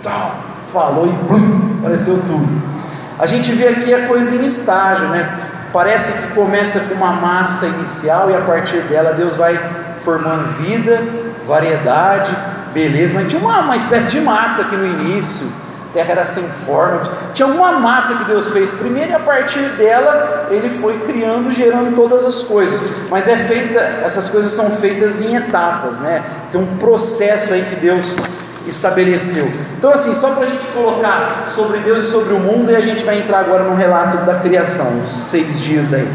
[0.02, 0.34] Tal,
[0.66, 2.48] falou e blum, apareceu tudo.
[3.18, 5.28] A gente vê aqui a coisa em estágio, né?
[5.72, 9.58] Parece que começa com uma massa inicial e a partir dela Deus vai
[10.02, 11.02] formando vida,
[11.46, 12.36] variedade,
[12.74, 15.46] beleza, mas tinha uma, uma espécie de massa aqui no início,
[15.92, 17.02] terra era sem forma,
[17.32, 21.94] tinha uma massa que Deus fez primeiro e a partir dela ele foi criando, gerando
[21.94, 22.82] todas as coisas.
[23.10, 26.22] Mas é feita, essas coisas são feitas em etapas, né?
[26.50, 28.16] Tem um processo aí que Deus
[28.66, 29.50] estabeleceu.
[29.76, 32.80] Então, assim, só para a gente colocar sobre Deus e sobre o mundo, e a
[32.80, 36.08] gente vai entrar agora no relato da criação, os seis dias aí.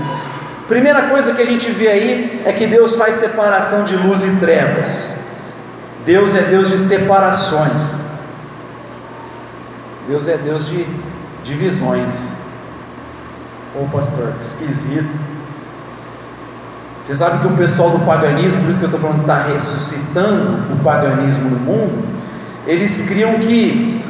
[0.68, 4.32] Primeira coisa que a gente vê aí é que Deus faz separação de luz e
[4.38, 5.16] trevas.
[6.06, 8.07] Deus é Deus de separações.
[10.08, 10.88] Deus é Deus de
[11.44, 12.34] divisões.
[13.76, 15.20] Ô oh, pastor, que esquisito.
[17.04, 19.44] Você sabe que o pessoal do paganismo, por isso que eu estou falando que está
[19.44, 22.06] ressuscitando o paganismo no mundo,
[22.66, 24.02] eles criam que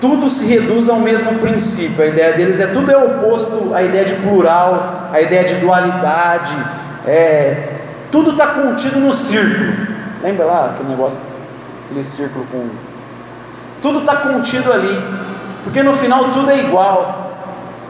[0.00, 2.02] tudo se reduz ao mesmo princípio.
[2.02, 6.56] A ideia deles é tudo é oposto à ideia de plural, à ideia de dualidade.
[7.06, 7.76] É,
[8.10, 9.72] tudo está contido no círculo.
[10.22, 11.20] Lembra lá aquele negócio,
[11.86, 12.68] aquele círculo com.
[13.80, 15.02] Tudo está contido ali,
[15.62, 17.30] porque no final tudo é igual.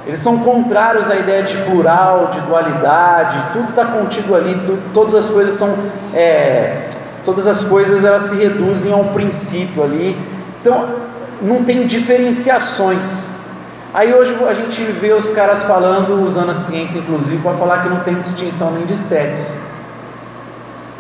[0.06, 4.60] Eles são contrários à ideia de plural, de dualidade, tudo está contido ali,
[4.92, 5.72] todas as coisas são.
[6.12, 6.88] É,
[7.24, 10.16] todas as coisas elas se reduzem a um princípio ali.
[10.60, 10.88] Então,
[11.40, 13.26] não tem diferenciações.
[13.94, 17.88] Aí hoje a gente vê os caras falando, usando a ciência inclusive, para falar que
[17.88, 19.54] não tem distinção nem de sexo.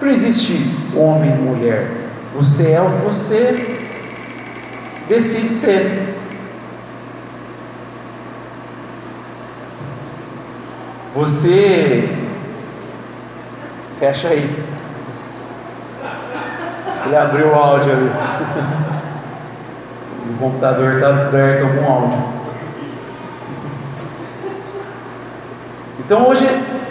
[0.00, 1.90] Não existe homem mulher.
[2.34, 3.78] Você é o que você
[5.08, 6.21] decide ser.
[11.14, 12.08] Você
[13.98, 14.64] fecha aí.
[17.04, 18.10] Ele abriu o áudio ali.
[20.30, 22.18] O computador está aberto algum áudio.
[26.00, 26.46] Então hoje,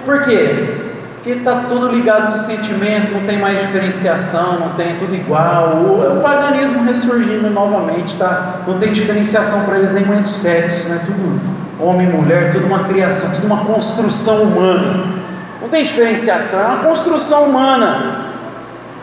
[0.06, 0.78] por quê?
[1.16, 5.78] Porque está tudo ligado no sentimento, não tem mais diferenciação, não tem tudo igual.
[5.78, 8.62] O, o paganismo ressurgindo novamente, tá?
[8.68, 11.02] não tem diferenciação para eles nem muito sexo, né?
[11.06, 15.22] tudo homem e mulher, tudo uma criação, tudo uma construção humana.
[15.62, 18.22] Não tem diferenciação, é uma construção humana.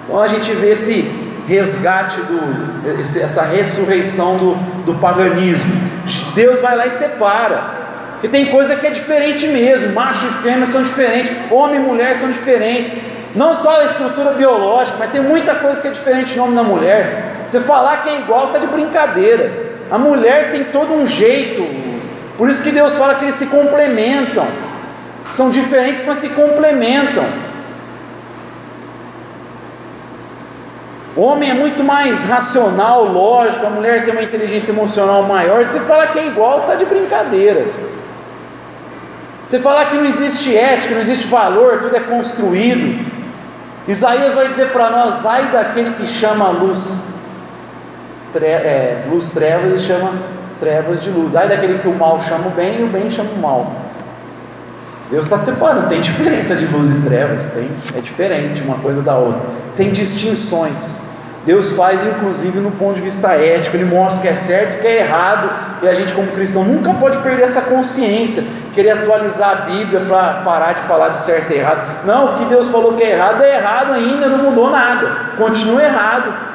[0.04, 1.02] Então a gente vê esse
[1.46, 2.90] resgate, do,
[3.22, 5.72] essa ressurreição do, do paganismo.
[6.34, 7.78] Deus vai lá e separa.
[8.12, 12.16] Porque tem coisa que é diferente mesmo, macho e fêmea são diferentes, homem e mulher
[12.16, 13.00] são diferentes.
[13.34, 16.56] Não só a estrutura biológica, mas tem muita coisa que é diferente no homem e
[16.56, 17.44] na mulher.
[17.48, 19.68] Você falar que é igual, está de brincadeira.
[19.90, 21.87] A mulher tem todo um jeito.
[22.38, 24.46] Por isso que Deus fala que eles se complementam.
[25.24, 27.26] São diferentes, mas se complementam.
[31.16, 35.64] O homem é muito mais racional, lógico, a mulher tem uma inteligência emocional maior.
[35.64, 37.66] Você falar que é igual, está de brincadeira.
[39.44, 43.04] Você falar que não existe ética, não existe valor, tudo é construído.
[43.88, 47.08] Isaías vai dizer para nós: ai daquele que chama luz,
[48.32, 51.34] tre é, luz trevas e chama trevas de luz.
[51.34, 53.72] Ai daquele que o mal chama o bem e o bem chama o mal.
[55.10, 59.16] Deus está separando, tem diferença de luz e trevas, tem, é diferente uma coisa da
[59.16, 59.40] outra,
[59.74, 61.00] tem distinções.
[61.46, 64.98] Deus faz inclusive no ponto de vista ético, Ele mostra que é certo, que é
[64.98, 65.50] errado,
[65.82, 68.44] e a gente, como cristão, nunca pode perder essa consciência,
[68.74, 72.04] querer atualizar a Bíblia para parar de falar de certo e errado.
[72.04, 75.82] Não, o que Deus falou que é errado é errado ainda, não mudou nada, continua
[75.82, 76.47] errado.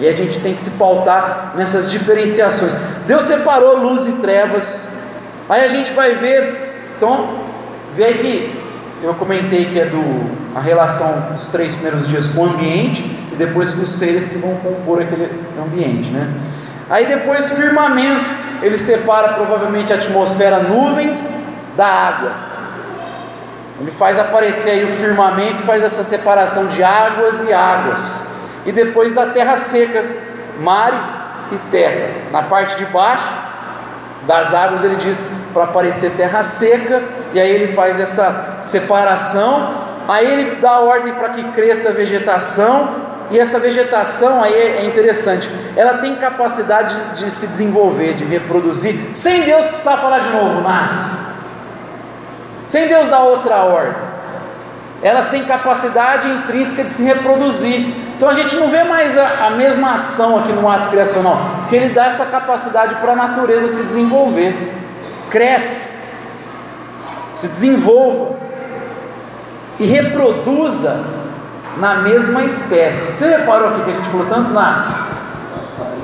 [0.00, 2.76] E a gente tem que se pautar nessas diferenciações.
[3.06, 4.88] Deus separou luz e trevas,
[5.48, 7.28] aí a gente vai ver, então,
[7.94, 8.62] vê que
[9.02, 13.02] eu comentei que é do a relação dos três primeiros dias com o ambiente,
[13.38, 15.30] depois os seres que vão compor aquele
[15.62, 16.28] ambiente, né?
[16.90, 18.30] Aí depois firmamento,
[18.60, 21.32] ele separa provavelmente a atmosfera nuvens
[21.76, 22.32] da água.
[23.80, 28.26] Ele faz aparecer aí o firmamento, faz essa separação de águas e águas.
[28.68, 30.04] E depois da terra seca,
[30.60, 32.10] mares e terra.
[32.30, 33.32] Na parte de baixo
[34.26, 37.02] das águas ele diz para aparecer terra seca,
[37.32, 39.86] e aí ele faz essa separação.
[40.06, 42.90] Aí ele dá ordem para que cresça a vegetação,
[43.30, 49.44] e essa vegetação aí é interessante, ela tem capacidade de se desenvolver, de reproduzir, sem
[49.44, 51.16] Deus precisar falar de novo, nasce.
[52.66, 54.08] Sem Deus dar outra ordem.
[55.00, 58.07] Elas têm capacidade intrínseca de se reproduzir.
[58.18, 61.76] Então a gente não vê mais a, a mesma ação aqui no ato criacional, porque
[61.76, 64.74] ele dá essa capacidade para a natureza se desenvolver.
[65.30, 65.92] Cresce,
[67.32, 68.34] se desenvolva
[69.78, 71.00] e reproduza
[71.76, 73.12] na mesma espécie.
[73.12, 75.06] Você reparou aqui que a gente falou tanto na,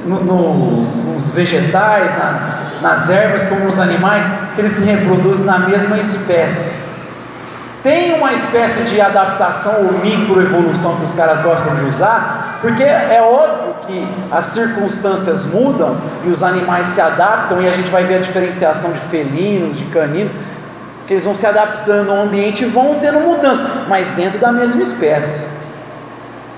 [0.07, 0.83] no, no,
[1.15, 6.77] nos vegetais, na, nas ervas, como nos animais, que eles se reproduzem na mesma espécie.
[7.85, 13.21] Tem uma espécie de adaptação ou microevolução que os caras gostam de usar, porque é
[13.21, 18.15] óbvio que as circunstâncias mudam e os animais se adaptam, e a gente vai ver
[18.15, 20.33] a diferenciação de felinos, de caninos,
[20.97, 24.83] porque eles vão se adaptando ao ambiente e vão tendo mudança, mas dentro da mesma
[24.83, 25.47] espécie.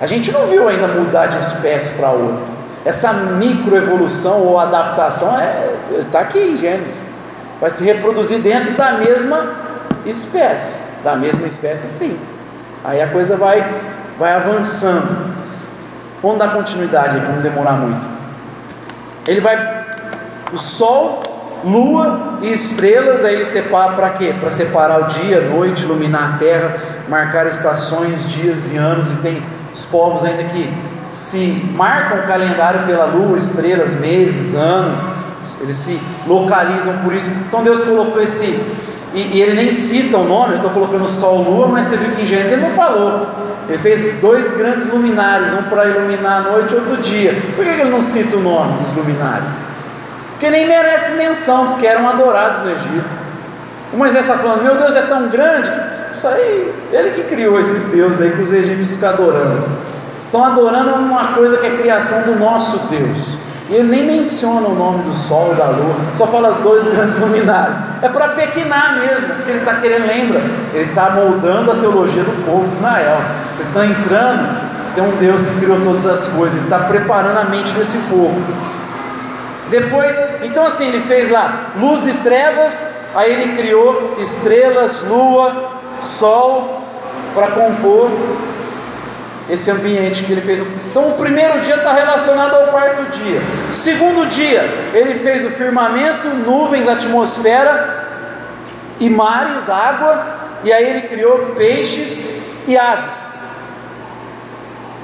[0.00, 2.46] A gente não viu ainda mudar de espécie para outra.
[2.84, 7.02] Essa microevolução ou adaptação está é, tá aqui em Gênesis.
[7.60, 9.44] Vai se reproduzir dentro da mesma
[10.05, 10.86] espécie.
[11.07, 12.18] Da mesma espécie, sim.
[12.82, 13.64] Aí a coisa vai,
[14.18, 15.36] vai avançando.
[16.20, 18.04] Vamos dar continuidade para não demorar muito.
[19.24, 19.86] Ele vai.
[20.52, 21.22] O Sol,
[21.64, 24.34] Lua e estrelas, aí ele separa para quê?
[24.40, 26.76] Para separar o dia, a noite, iluminar a terra,
[27.09, 29.40] marcar estações, dias e anos, e tem
[29.72, 30.68] os povos ainda que
[31.09, 37.30] se marcam o calendário pela lua, estrelas, meses, anos, eles se localizam por isso.
[37.46, 38.86] Então Deus colocou esse
[39.16, 42.14] e, e ele nem cita o nome, eu estou colocando Sol Lua, mas você viu
[42.14, 43.26] que em Gênesis ele não falou.
[43.66, 47.34] Ele fez dois grandes luminares, um para iluminar a noite e outro dia.
[47.56, 49.64] Por que ele não cita o nome dos luminares?
[50.32, 53.10] Porque nem merece menção, porque eram adorados no Egito.
[53.90, 55.72] O Moisés está falando, meu Deus é tão grande,
[56.12, 59.64] isso aí, ele que criou esses deuses aí que os egípcios ficam adorando.
[60.26, 63.38] Estão adorando uma coisa que é criação do nosso Deus.
[63.68, 67.76] E ele nem menciona o nome do sol da lua, só fala dois grandes luminares.
[68.00, 70.40] É para pequinar mesmo, porque ele está querendo, lembra?
[70.72, 73.18] Ele está moldando a teologia do povo de Israel.
[73.56, 74.60] Eles estão entrando,
[74.94, 78.40] tem um Deus que criou todas as coisas, ele está preparando a mente desse povo.
[79.68, 82.86] Depois, então assim, ele fez lá luz e trevas,
[83.16, 86.82] aí ele criou estrelas, lua, sol,
[87.34, 88.10] para compor
[89.49, 90.61] esse ambiente que ele fez.
[90.90, 93.40] Então, o primeiro dia está relacionado ao quarto dia.
[93.72, 98.05] Segundo dia, ele fez o firmamento, nuvens, atmosfera
[98.99, 100.24] e mares, água,
[100.64, 103.44] e aí ele criou peixes e aves.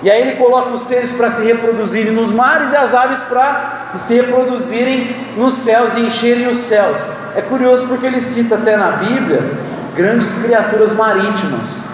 [0.03, 3.93] E aí ele coloca os seres para se reproduzirem nos mares e as aves para
[3.99, 7.07] se reproduzirem nos céus e encherem os céus.
[7.37, 9.41] É curioso porque ele cita até na Bíblia
[9.95, 11.87] grandes criaturas marítimas.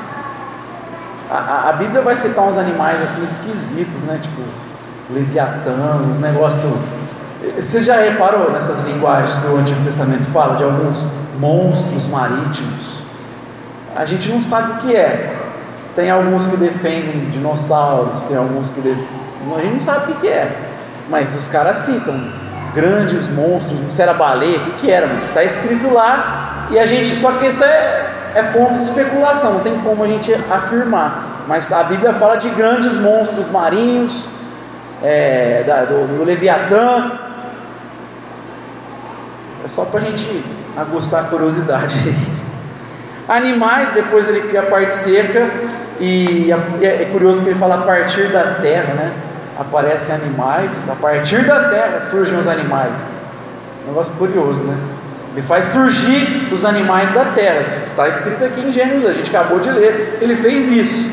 [1.31, 4.19] A, a, Bíblia vai citar uns animais assim esquisitos, né?
[4.21, 4.41] Tipo,
[5.11, 6.73] Leviatã, uns negócios.
[7.57, 11.07] Você já reparou nessas linguagens que o Antigo Testamento fala de alguns
[11.39, 13.03] monstros marítimos?
[13.95, 15.37] A gente não sabe o que é.
[15.95, 19.07] Tem alguns que defendem dinossauros, tem alguns que defendem.
[19.57, 20.57] A gente não sabe o que é.
[21.11, 22.15] Mas os caras citam
[22.75, 25.07] grandes monstros, não sei era baleia, o que, que era?
[25.29, 27.17] Está escrito lá e a gente.
[27.17, 31.45] Só que isso é é ponto de especulação, não tem como a gente afirmar.
[31.47, 34.29] Mas a Bíblia fala de grandes monstros marinhos,
[35.03, 37.13] é, da, do, do Leviatã.
[39.65, 40.45] É só para a gente
[40.77, 42.15] aguçar a curiosidade.
[43.29, 45.51] Animais, depois ele cria a parte seca,
[46.01, 49.13] e é, é curioso porque ele fala a partir da terra, né?
[49.59, 53.09] Aparecem animais, a partir da terra surgem os animais.
[53.87, 54.77] negócio curioso, né?
[55.39, 57.61] Ele faz surgir os animais da terra.
[57.61, 60.19] Está escrito aqui em Gênesis, a gente acabou de ler.
[60.21, 61.13] Ele fez isso.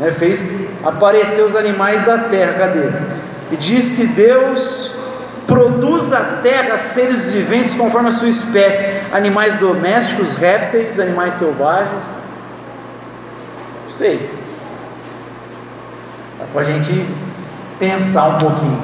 [0.00, 0.10] Né?
[0.10, 0.50] Fez
[0.82, 2.54] aparecer os animais da terra.
[2.54, 2.88] Cadê?
[3.50, 4.96] E disse Deus:
[5.46, 12.04] produz a terra seres viventes conforme a sua espécie, animais domésticos, répteis, animais selvagens.
[13.84, 14.30] Não sei.
[16.38, 17.06] Dá para a gente
[17.78, 18.80] pensar um pouquinho.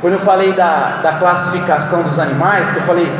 [0.00, 3.12] Quando eu falei da, da classificação dos animais, que eu falei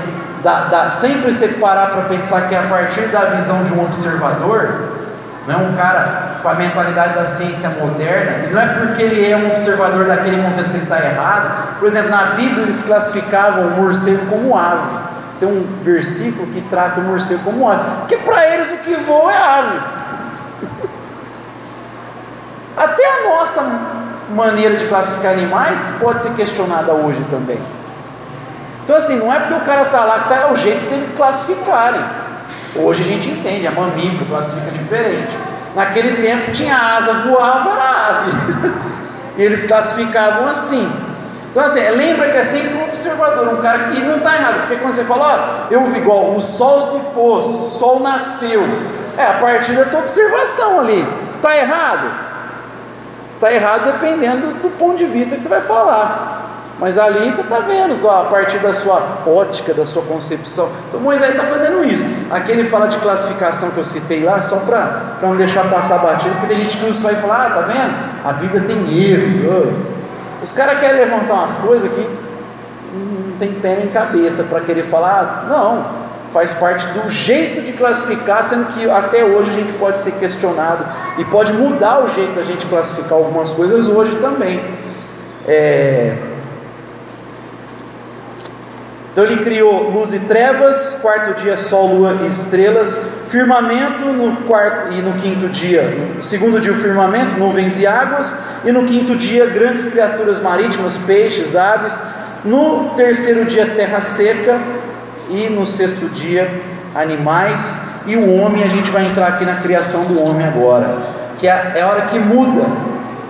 [0.43, 3.84] da, da, sempre você parar para pensar que é a partir da visão de um
[3.84, 4.89] observador,
[5.47, 9.28] não é um cara com a mentalidade da ciência moderna, e não é porque ele
[9.28, 11.78] é um observador daquele contexto que ele está errado.
[11.78, 15.09] Por exemplo, na Bíblia eles classificavam o morcego como ave.
[15.41, 19.32] Tem um versículo que trata o morcego como ave, porque para eles o que voa
[19.32, 19.80] é ave.
[22.76, 23.62] Até a nossa
[24.30, 27.59] maneira de classificar animais pode ser questionada hoje também.
[28.89, 31.12] Então, assim, não é porque o cara está lá que tá, é o jeito deles
[31.12, 32.01] classificarem.
[32.74, 35.36] Hoje a gente entende, a mamífero classifica diferente.
[35.76, 38.32] Naquele tempo tinha asa, voava, era ave.
[39.36, 40.91] e eles classificavam assim.
[41.51, 44.76] Então, assim, lembra que é sempre um observador, um cara que não está errado, porque
[44.76, 48.62] quando você fala, ó, eu vi igual, o sol se pôs, o sol nasceu,
[49.18, 52.11] é a partir da tua observação ali, está errado?
[53.34, 56.39] Está errado dependendo do ponto de vista que você vai falar.
[56.78, 60.68] Mas ali você está vendo, ó, a partir da sua ótica, da sua concepção.
[60.88, 62.04] Então Moisés está fazendo isso.
[62.30, 66.30] Aqui ele fala de classificação que eu citei lá, só para não deixar passar batido,
[66.36, 67.94] porque tem gente que usa só e fala, ah, tá vendo?
[68.24, 69.40] A Bíblia tem erros.
[70.40, 72.00] Os caras querem levantar umas coisas que
[72.94, 75.84] não tem pé nem cabeça para querer falar, ah, não,
[76.32, 80.84] faz parte do jeito de classificar, sendo que até hoje a gente pode ser questionado
[81.18, 84.62] e pode mudar o jeito da gente classificar algumas coisas hoje também.
[85.46, 86.16] É,
[89.18, 94.92] então ele criou luz e trevas, quarto dia sol, lua e estrelas, firmamento no quarto
[94.92, 95.82] e no quinto dia,
[96.16, 100.96] no segundo dia o firmamento, nuvens e águas, e no quinto dia grandes criaturas marítimas,
[100.98, 102.00] peixes, aves,
[102.44, 104.56] no terceiro dia terra seca
[105.28, 106.48] e no sexto dia
[106.94, 107.76] animais.
[108.06, 110.96] E o homem, a gente vai entrar aqui na criação do homem agora,
[111.40, 112.64] que é, é a hora que muda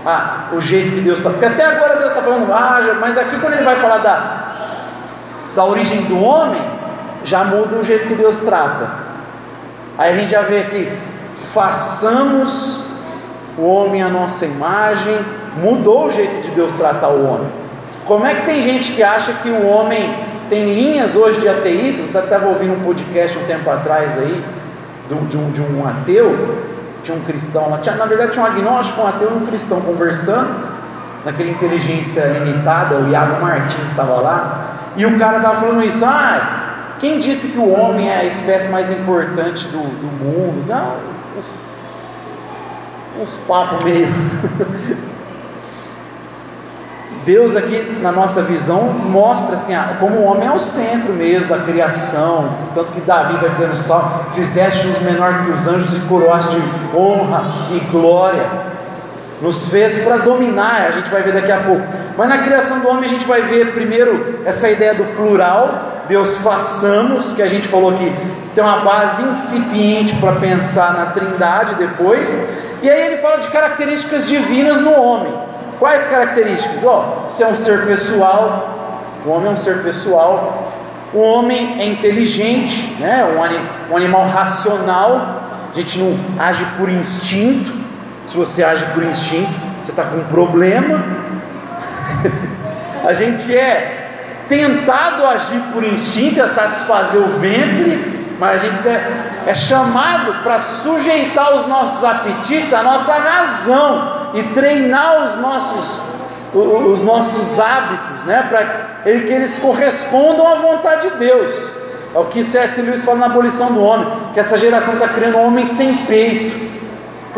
[0.04, 3.38] ah, o jeito que Deus está, porque até agora Deus está falando, ah, mas aqui
[3.38, 4.37] quando ele vai falar da
[5.54, 6.60] da origem do homem,
[7.24, 8.88] já muda o jeito que Deus trata.
[9.96, 10.92] Aí a gente já vê aqui,
[11.52, 12.84] façamos
[13.56, 15.18] o homem à nossa imagem,
[15.56, 17.48] mudou o jeito de Deus tratar o homem.
[18.04, 20.14] Como é que tem gente que acha que o homem
[20.48, 24.42] tem linhas hoje de ateístas, estava ouvindo um podcast um tempo atrás aí,
[25.08, 26.56] de um, de um ateu,
[27.02, 30.54] tinha um cristão lá, na verdade tinha um agnóstico, um ateu e um cristão conversando,
[31.24, 36.94] naquela inteligência limitada, o Iago Martins estava lá, e o cara estava falando isso, ah,
[36.98, 40.64] quem disse que o homem é a espécie mais importante do, do mundo?
[40.66, 40.96] Não,
[41.38, 41.54] uns,
[43.20, 44.08] uns papos meio
[47.24, 51.58] Deus aqui na nossa visão mostra assim, como o homem é o centro mesmo da
[51.58, 56.56] criação, tanto que Davi vai dizendo só, fizeste os menor que os anjos e coroaste
[56.56, 58.48] de honra e glória,
[59.40, 61.86] nos fez para dominar, a gente vai ver daqui a pouco,
[62.16, 66.36] mas na criação do homem a gente vai ver primeiro essa ideia do plural, Deus
[66.38, 68.12] façamos, que a gente falou que
[68.54, 72.36] tem uma base incipiente para pensar na trindade depois,
[72.82, 75.32] e aí ele fala de características divinas no homem,
[75.78, 76.82] Quais características?
[76.82, 80.72] Ó, oh, você é um ser pessoal, o homem é um ser pessoal,
[81.14, 83.24] o homem é inteligente, né?
[83.24, 87.77] um, um animal racional, a gente não age por instinto.
[88.28, 89.50] Se você age por instinto,
[89.82, 91.02] você está com um problema.
[93.08, 98.86] a gente é tentado a agir por instinto, a satisfazer o ventre, mas a gente
[98.86, 105.98] é, é chamado para sujeitar os nossos apetites à nossa razão e treinar os nossos,
[106.52, 108.64] os nossos hábitos, né, para
[109.04, 111.74] que eles correspondam à vontade de Deus.
[112.14, 112.82] É o que C.S.
[112.82, 116.77] Lewis fala na abolição do homem, que essa geração está criando um homem sem peito.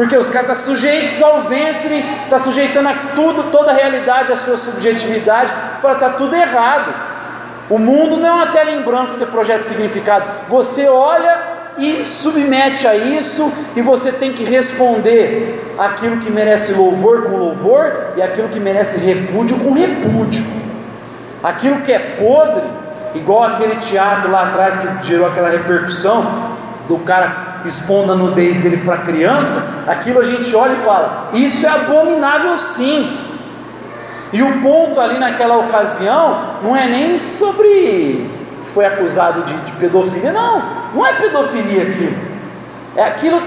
[0.01, 4.33] Porque os caras estão tá sujeitos ao ventre, está sujeitando a tudo, toda a realidade,
[4.33, 5.53] a sua subjetividade.
[5.83, 6.91] Fala, está tudo errado.
[7.69, 10.25] O mundo não é uma tela em branco que você projeta significado.
[10.49, 11.39] Você olha
[11.77, 18.15] e submete a isso, e você tem que responder aquilo que merece louvor com louvor
[18.17, 20.47] e aquilo que merece repúdio com repúdio.
[21.43, 22.65] Aquilo que é podre,
[23.15, 26.57] igual aquele teatro lá atrás que gerou aquela repercussão
[26.89, 31.31] do cara expondo a nudez dele para a criança, aquilo a gente olha e fala:
[31.35, 33.19] isso é abominável sim.
[34.33, 38.31] E o ponto ali naquela ocasião não é nem sobre
[38.65, 42.17] que foi acusado de, de pedofilia, não não é pedofilia aquilo.
[42.97, 43.43] É aquilo,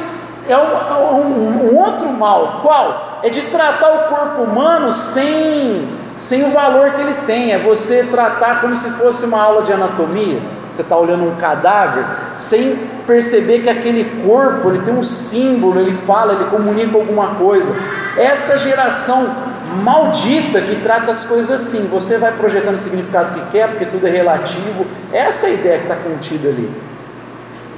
[0.48, 2.60] é um, é um, um outro mal.
[2.62, 3.20] Qual?
[3.24, 7.52] É de tratar o corpo humano sem, sem o valor que ele tem.
[7.52, 10.40] É você tratar como se fosse uma aula de anatomia.
[10.72, 12.06] Você está olhando um cadáver
[12.36, 17.76] sem perceber que aquele corpo ele tem um símbolo, ele fala, ele comunica alguma coisa.
[18.18, 21.88] Essa geração maldita que trata as coisas assim.
[21.88, 24.86] Você vai projetando o significado que quer, porque tudo é relativo.
[25.12, 26.70] Essa é a ideia que está contida ali.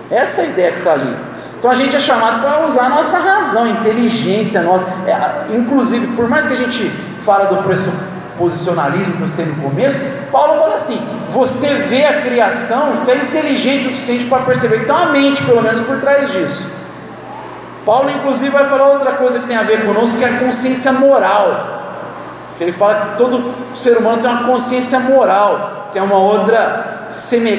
[0.09, 1.15] Essa é a ideia que está ali.
[1.57, 6.29] Então a gente é chamado para usar a nossa razão, inteligência, nossa, é, inclusive, por
[6.29, 6.87] mais que a gente
[7.19, 9.99] fala do pressuposicionalismo que você tem no começo,
[10.31, 10.99] Paulo fala assim:
[11.29, 15.61] você vê a criação, você é inteligente o suficiente para perceber tem uma mente, pelo
[15.61, 16.69] menos, por trás disso.
[17.85, 20.91] Paulo, inclusive, vai falar outra coisa que tem a ver conosco, que é a consciência
[20.91, 21.73] moral.
[22.57, 27.07] Que ele fala que todo ser humano tem uma consciência moral, que é uma outra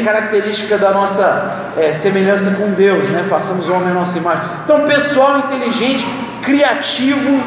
[0.04, 3.24] característica da nossa é, semelhança com Deus, né?
[3.28, 4.42] Façamos o homem a nossa imagem.
[4.64, 6.06] Então, pessoal inteligente,
[6.42, 7.40] criativo,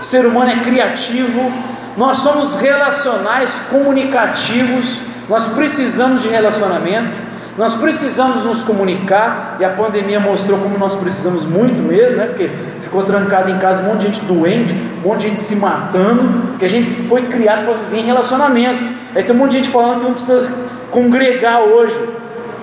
[0.00, 1.52] ser humano é criativo,
[1.96, 7.28] nós somos relacionais, comunicativos, nós precisamos de relacionamento.
[7.56, 12.26] Nós precisamos nos comunicar, e a pandemia mostrou como nós precisamos muito mesmo, né?
[12.26, 12.48] Porque
[12.80, 16.50] ficou trancado em casa um monte de gente doente, um monte de gente se matando,
[16.50, 18.94] porque a gente foi criado para viver em relacionamento.
[19.12, 20.48] Aí tem um monte de gente falando que não precisa
[20.92, 21.98] congregar hoje.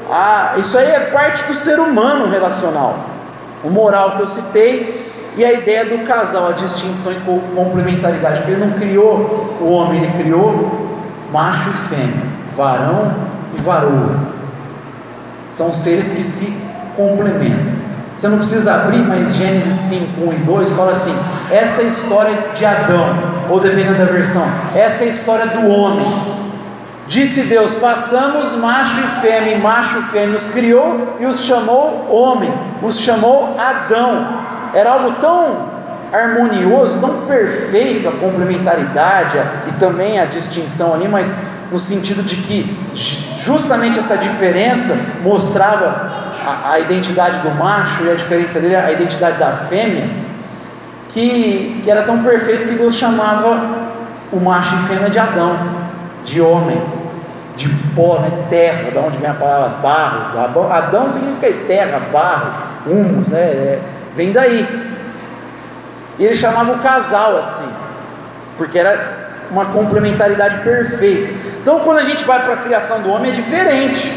[0.10, 2.98] Ah, isso aí é parte do ser humano relacional.
[3.66, 5.06] O moral que eu citei
[5.36, 7.16] e a ideia do casal, a distinção e
[7.54, 10.96] complementaridade, porque ele não criou o homem, ele criou
[11.34, 12.24] macho e fêmea,
[12.56, 13.14] varão
[13.58, 14.16] e varoa.
[15.50, 16.58] São seres que se
[16.96, 17.76] complementam.
[18.16, 21.14] Você não precisa abrir, mas Gênesis 5, 1 e 2 fala assim:
[21.52, 23.10] essa é a história de Adão,
[23.50, 26.08] ou dependendo da versão, essa é a história do homem.
[27.08, 32.08] Disse Deus: façamos macho e fêmea, e macho e fêmea os criou e os chamou
[32.10, 34.28] homem, os chamou Adão.
[34.74, 35.76] Era algo tão
[36.12, 39.38] harmonioso, tão perfeito a complementaridade
[39.68, 41.32] e também a distinção ali, mas
[41.76, 42.74] no sentido de que
[43.38, 46.10] justamente essa diferença mostrava
[46.42, 50.10] a, a, identidade do macho e a diferença dele, a identidade da fêmea,
[51.10, 53.60] que, que era tão perfeito que Deus chamava
[54.32, 55.60] o macho e fêmea de Adão,
[56.24, 56.82] de homem,
[57.58, 58.32] de pó, né?
[58.50, 60.72] terra, da onde vem a palavra barro.
[60.72, 62.54] Adão significa terra, barro,
[62.88, 63.42] humus, né?
[63.42, 63.82] É,
[64.16, 64.66] vem daí.
[66.18, 67.68] E ele chamava o casal assim,
[68.58, 71.34] porque era uma complementaridade perfeita.
[71.62, 74.14] Então, quando a gente vai para a criação do homem, é diferente.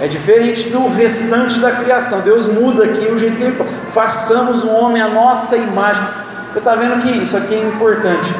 [0.00, 2.20] É diferente do restante da criação.
[2.22, 3.70] Deus muda aqui o jeito que ele fala.
[3.90, 6.02] Façamos o homem a nossa imagem.
[6.50, 8.34] Você está vendo que isso aqui é importante.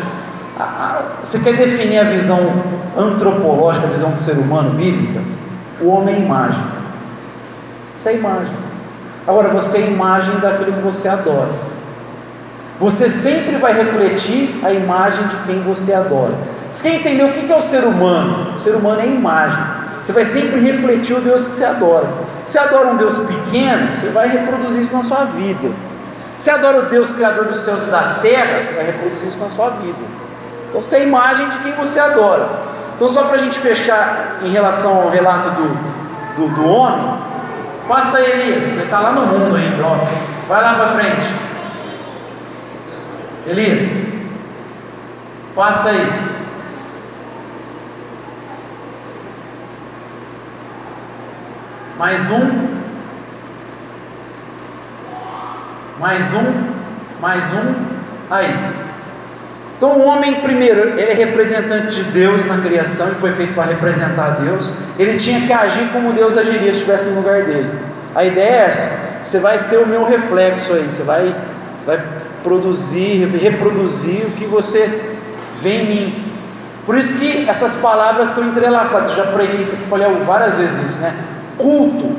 [1.23, 2.39] Você quer definir a visão
[2.97, 5.21] antropológica, a visão do ser humano bíblica?
[5.81, 6.63] O homem é imagem.
[7.97, 8.55] Você é imagem.
[9.27, 11.72] Agora você é imagem daquilo que você adora.
[12.83, 16.35] Você sempre vai refletir a imagem de quem você adora.
[16.69, 18.55] Você quer entender o que é o ser humano?
[18.57, 19.63] O ser humano é imagem.
[20.03, 22.09] Você vai sempre refletir o Deus que você adora.
[22.45, 25.71] Você adora um Deus pequeno, você vai reproduzir isso na sua vida.
[26.37, 29.49] Você adora o Deus Criador dos céus e da terra, você vai reproduzir isso na
[29.49, 30.01] sua vida.
[30.69, 32.49] Então você é a imagem de quem você adora.
[32.97, 35.69] Então, só para a gente fechar em relação ao relato do,
[36.37, 37.17] do, do homem,
[37.87, 39.99] passa Elias, você está lá no mundo ainda, ó.
[40.49, 41.52] vai lá para frente.
[43.45, 43.99] Elias,
[45.55, 46.33] passa aí.
[51.99, 52.69] Mais um.
[55.99, 56.73] Mais um.
[57.21, 57.75] Mais um.
[58.31, 58.83] Aí.
[59.77, 63.65] Então, o homem, primeiro, ele é representante de Deus na criação, ele foi feito para
[63.65, 64.73] representar Deus.
[64.97, 67.69] Ele tinha que agir como Deus agiria se estivesse no lugar dele.
[68.15, 68.91] A ideia é essa:
[69.21, 71.35] você vai ser o meu reflexo aí, você vai,
[71.85, 72.01] vai
[72.43, 75.17] produzir, reproduzir o que você
[75.61, 76.25] vê em mim.
[76.85, 79.15] Por isso que essas palavras estão entrelaçadas.
[79.15, 81.15] Já preguei isso aqui, falei várias vezes isso, né?
[81.57, 82.11] Culto,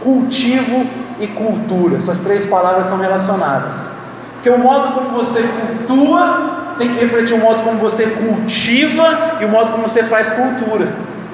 [0.00, 0.86] cultivo
[1.20, 1.96] e cultura.
[1.98, 3.90] Essas três palavras são relacionadas.
[4.34, 9.44] Porque o modo como você cultua tem que refletir o modo como você cultiva e
[9.44, 10.88] o modo como você faz cultura.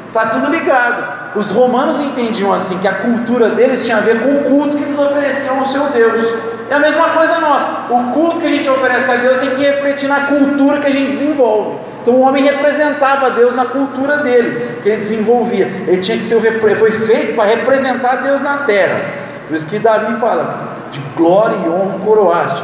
[0.09, 1.37] Está tudo ligado.
[1.37, 4.85] Os romanos entendiam assim que a cultura deles tinha a ver com o culto que
[4.85, 6.22] eles ofereciam ao seu Deus.
[6.71, 7.69] É a mesma coisa nossa.
[7.91, 10.91] O culto que a gente oferece a Deus tem que refletir na cultura que a
[10.91, 11.79] gente desenvolve.
[12.01, 15.67] Então o homem representava Deus na cultura dele, que ele desenvolvia.
[15.87, 16.39] Ele tinha que ser
[16.77, 19.01] foi feito para representar Deus na terra.
[19.47, 22.62] Por isso que Davi fala: de glória e honra coroaste.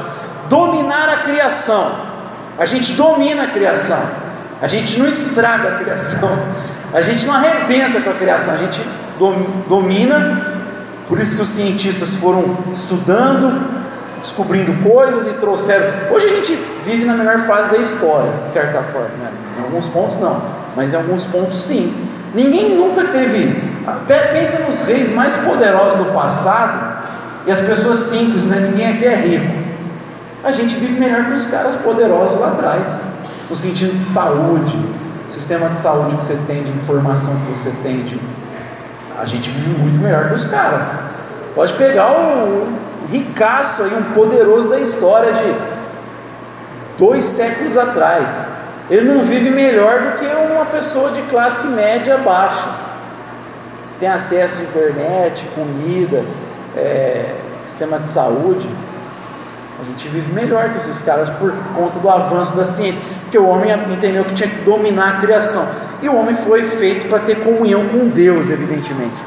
[0.49, 2.11] Dominar a criação.
[2.59, 4.03] A gente domina a criação.
[4.61, 6.31] A gente não estraga a criação.
[6.93, 8.53] A gente não arrebenta com a criação.
[8.53, 8.83] A gente
[9.69, 10.59] domina.
[11.07, 13.80] Por isso que os cientistas foram estudando,
[14.21, 15.87] descobrindo coisas e trouxeram.
[16.11, 16.55] Hoje a gente
[16.85, 19.09] vive na melhor fase da história, de certa forma.
[19.09, 19.31] Né?
[19.59, 20.43] Em alguns pontos não,
[20.77, 21.93] mas em alguns pontos sim.
[22.35, 23.63] Ninguém nunca teve.
[24.33, 27.01] Pensa nos reis mais poderosos do passado
[27.47, 28.61] e as pessoas simples, né?
[28.61, 29.61] Ninguém aqui é rico.
[30.45, 33.03] A gente vive melhor que os caras poderosos lá atrás,
[33.49, 34.79] no sentido de saúde,
[35.29, 38.19] sistema de saúde que você tem, de informação que você tem, de...
[39.19, 40.95] a gente vive muito melhor que os caras.
[41.55, 42.69] Pode pegar o,
[43.11, 45.55] ricaço aí, um poderoso da história de
[46.97, 48.47] dois séculos atrás.
[48.91, 52.69] Ele não vive melhor do que uma pessoa de classe média baixa.
[53.99, 56.25] Tem acesso à internet, comida,
[56.77, 57.35] é,
[57.65, 58.69] sistema de saúde.
[59.81, 63.47] A gente vive melhor que esses caras por conta do avanço da ciência, porque o
[63.47, 65.67] homem entendeu que tinha que dominar a criação.
[66.03, 69.23] E o homem foi feito para ter comunhão com Deus, evidentemente.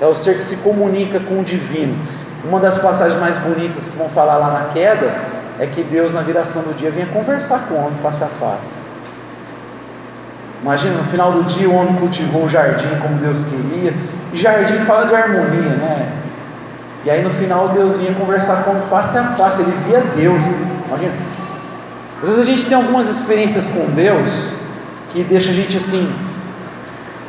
[0.00, 1.96] É o ser que se comunica com o divino.
[2.44, 5.12] Uma das passagens mais bonitas que vão falar lá na queda
[5.58, 8.78] é que Deus, na viração do dia, vinha conversar com o homem face a face.
[10.62, 13.94] Imagina, no final do dia, o homem cultivou o jardim como Deus queria.
[14.32, 16.12] E jardim fala de harmonia, né?
[17.04, 20.00] E aí no final Deus vinha conversar com o homem face a face, ele via
[20.16, 20.44] Deus.
[20.86, 21.12] Imagina.
[22.20, 24.56] Às vezes a gente tem algumas experiências com Deus
[25.10, 26.12] que deixa a gente assim,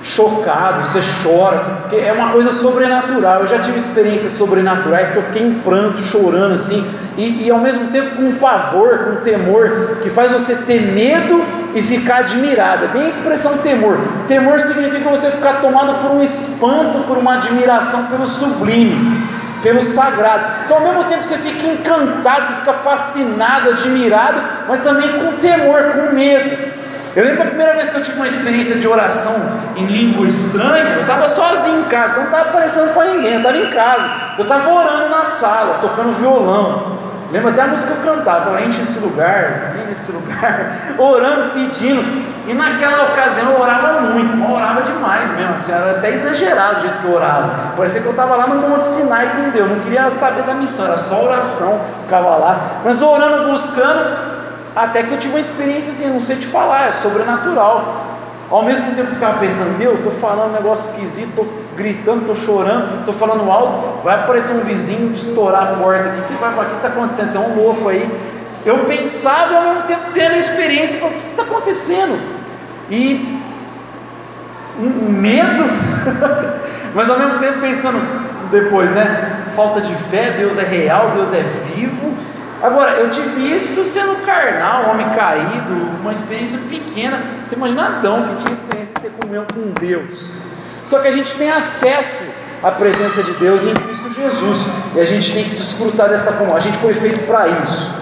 [0.01, 3.41] chocado, você chora, porque é uma coisa sobrenatural.
[3.41, 6.85] Eu já tive experiências sobrenaturais que eu fiquei em pranto, chorando assim,
[7.17, 10.81] e, e ao mesmo tempo com um pavor, com um temor, que faz você ter
[10.81, 11.43] medo
[11.75, 12.85] e ficar admirado.
[12.85, 13.99] É bem a expressão temor.
[14.27, 19.27] Temor significa você ficar tomado por um espanto, por uma admiração pelo sublime,
[19.61, 20.63] pelo sagrado.
[20.65, 25.91] Então, ao mesmo tempo, você fica encantado, você fica fascinado, admirado, mas também com temor,
[25.91, 26.78] com medo.
[27.15, 29.35] Eu lembro a primeira vez que eu tive uma experiência de oração
[29.75, 33.57] em língua estranha, eu estava sozinho em casa, não estava aparecendo para ninguém, eu estava
[33.57, 36.99] em casa, eu estava orando na sala, tocando violão.
[37.31, 41.53] Lembro até a música que eu cantava, estava enche esse lugar, vem nesse lugar, orando,
[41.53, 42.03] pedindo.
[42.47, 46.81] E naquela ocasião eu orava muito, eu orava demais mesmo, assim, era até exagerado o
[46.81, 47.73] jeito que eu orava.
[47.75, 50.85] Parecia que eu estava lá no Monte Sinai com Deus, não queria saber da missão,
[50.85, 54.28] era só oração, ficava lá, mas orando, buscando,
[54.79, 58.05] até que eu tive uma experiência assim, não sei te falar, é sobrenatural.
[58.49, 62.35] Ao mesmo tempo eu ficava pensando, meu, estou falando um negócio esquisito, estou gritando, estou
[62.35, 66.67] chorando, estou falando alto, vai aparecer um vizinho estourar a porta aqui, que vai falar?
[66.67, 67.33] O que está acontecendo?
[67.33, 68.09] Tem um louco aí.
[68.65, 72.17] Eu pensava ao mesmo tempo tendo a experiência, o que está acontecendo?
[72.89, 73.37] E
[74.79, 75.63] medo,
[76.95, 77.99] mas ao mesmo tempo pensando
[78.49, 79.43] depois, né?
[79.53, 81.43] Falta de fé, Deus é real, Deus é
[81.75, 82.28] vivo.
[82.61, 87.21] Agora, eu tive isso sendo carnal, homem caído, uma experiência pequena.
[87.47, 90.35] Você imagina Adão que tinha experiência de ter comunhão com Deus.
[90.83, 92.17] Só que a gente tem acesso
[92.61, 94.67] à presença de Deus em Cristo Jesus.
[94.93, 96.57] E a gente tem que desfrutar dessa comunhão.
[96.57, 97.93] A gente foi feito para isso.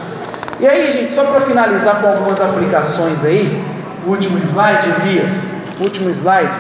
[0.60, 3.64] E aí, gente, só para finalizar com algumas aplicações aí,
[4.08, 6.58] último slide, Elias, último slide,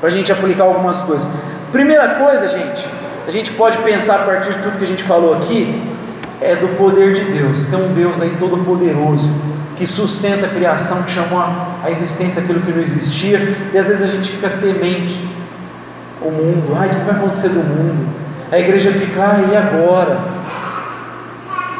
[0.00, 1.28] para a gente aplicar algumas coisas.
[1.70, 2.88] Primeira coisa, gente,
[3.26, 5.93] a gente pode pensar a partir de tudo que a gente falou aqui,
[6.40, 7.64] é do poder de Deus.
[7.66, 9.30] Tem um Deus aí todo poderoso
[9.76, 14.02] que sustenta a criação, que chamou a existência aquilo que não existia, e às vezes
[14.02, 15.28] a gente fica temente.
[16.20, 18.08] O mundo, ai, o que vai acontecer do mundo?
[18.50, 20.18] A igreja fica, ai, e agora?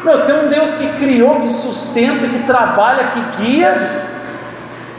[0.03, 4.05] Meu, tem um Deus que criou, que sustenta, que trabalha, que guia,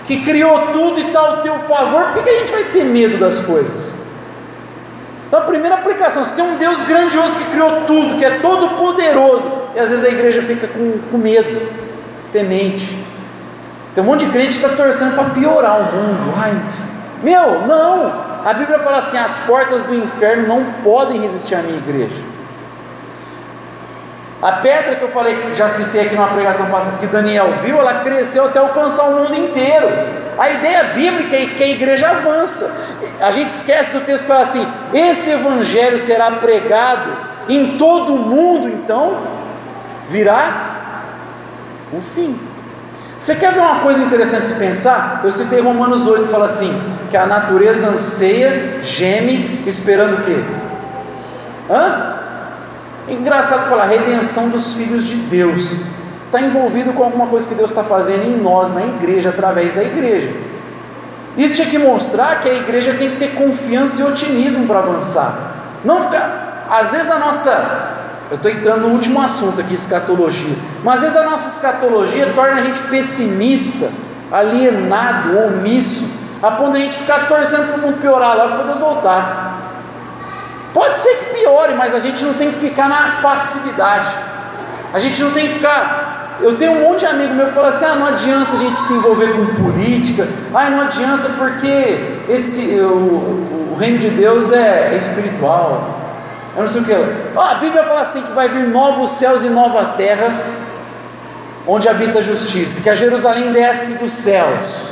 [0.07, 3.19] que criou tudo e está ao teu favor, por que a gente vai ter medo
[3.19, 3.99] das coisas?
[5.27, 8.77] Então, a primeira aplicação, você tem um Deus grandioso que criou tudo, que é todo
[8.77, 11.61] poderoso, e às vezes a igreja fica com, com medo,
[12.31, 12.97] temente.
[13.95, 16.35] Tem um monte de crente que está torcendo para piorar o mundo.
[16.37, 16.55] Ai,
[17.22, 18.27] meu, não!
[18.45, 22.22] A Bíblia fala assim: as portas do inferno não podem resistir à minha igreja.
[24.41, 27.81] A pedra que eu falei, que já citei aqui numa pregação passada, que Daniel viu,
[27.81, 29.89] ela cresceu até alcançar o mundo inteiro.
[30.39, 32.95] A ideia bíblica é que a igreja avança.
[33.21, 37.11] A gente esquece do texto que fala assim: esse evangelho será pregado
[37.49, 39.19] em todo o mundo, então
[40.09, 41.05] virá
[41.93, 42.39] o fim.
[43.19, 45.23] Você quer ver uma coisa interessante se pensar?
[45.25, 46.73] Eu citei Romanos 8, que fala assim:
[47.11, 50.45] que a natureza anseia, geme, esperando o quê?
[51.71, 52.17] Hã?
[53.09, 55.83] Engraçado falar, redenção dos filhos de Deus.
[56.27, 59.83] Está envolvido com alguma coisa que Deus está fazendo em nós, na igreja, através da
[59.83, 60.31] igreja.
[61.37, 65.53] Isso tinha que mostrar que a igreja tem que ter confiança e otimismo para avançar.
[65.84, 66.66] Não ficar.
[66.70, 67.95] Às vezes a nossa.
[68.30, 70.57] Eu estou entrando no último assunto aqui, escatologia.
[70.82, 73.89] Mas às vezes a nossa escatologia torna a gente pessimista,
[74.32, 76.09] alienado, omisso,
[76.43, 79.57] a ponto de a gente ficar torcendo para o mundo piorar logo para Deus voltar.
[80.74, 84.11] Pode ser que piore, mas a gente não tem que ficar na passividade.
[84.93, 86.16] A gente não tem que ficar.
[86.41, 88.80] Eu tenho um monte de amigo meu que fala assim: ah, não adianta a gente
[88.80, 94.91] se envolver com política, ah, não adianta porque esse, o, o reino de Deus é,
[94.93, 96.01] é espiritual.
[96.55, 96.93] Eu não sei o que.
[97.34, 100.45] Oh, a Bíblia fala assim: que vai vir novos céus e nova terra,
[101.66, 104.91] onde habita a justiça, que a Jerusalém desce dos céus.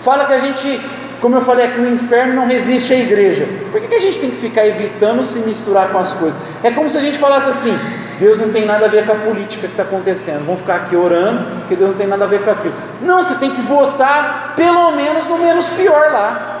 [0.00, 0.80] Fala que a gente
[1.20, 3.48] como eu falei aqui, o inferno não resiste à igreja.
[3.72, 6.40] Por que, que a gente tem que ficar evitando se misturar com as coisas?
[6.62, 7.76] É como se a gente falasse assim:
[8.18, 10.44] Deus não tem nada a ver com a política que está acontecendo.
[10.44, 12.74] Vamos ficar aqui orando, porque Deus não tem nada a ver com aquilo.
[13.00, 16.58] Não, você tem que votar pelo menos no menos pior lá.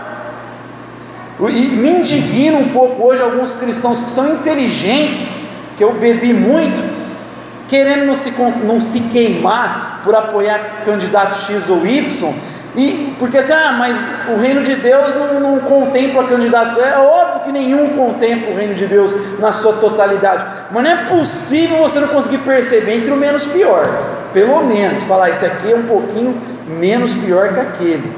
[1.40, 5.34] E me indigna um pouco hoje alguns cristãos que são inteligentes,
[5.76, 6.82] que eu bebi muito,
[7.68, 8.32] querendo não se,
[8.64, 12.34] não se queimar por apoiar candidato X ou Y,
[12.78, 16.80] e porque assim, ah, mas o reino de Deus não, não contempla candidato.
[16.80, 20.46] É óbvio que nenhum contempla o reino de Deus na sua totalidade.
[20.70, 23.84] Mas não é possível você não conseguir perceber entre o menos pior.
[24.32, 28.12] Pelo menos, falar, esse aqui é um pouquinho menos pior que aquele.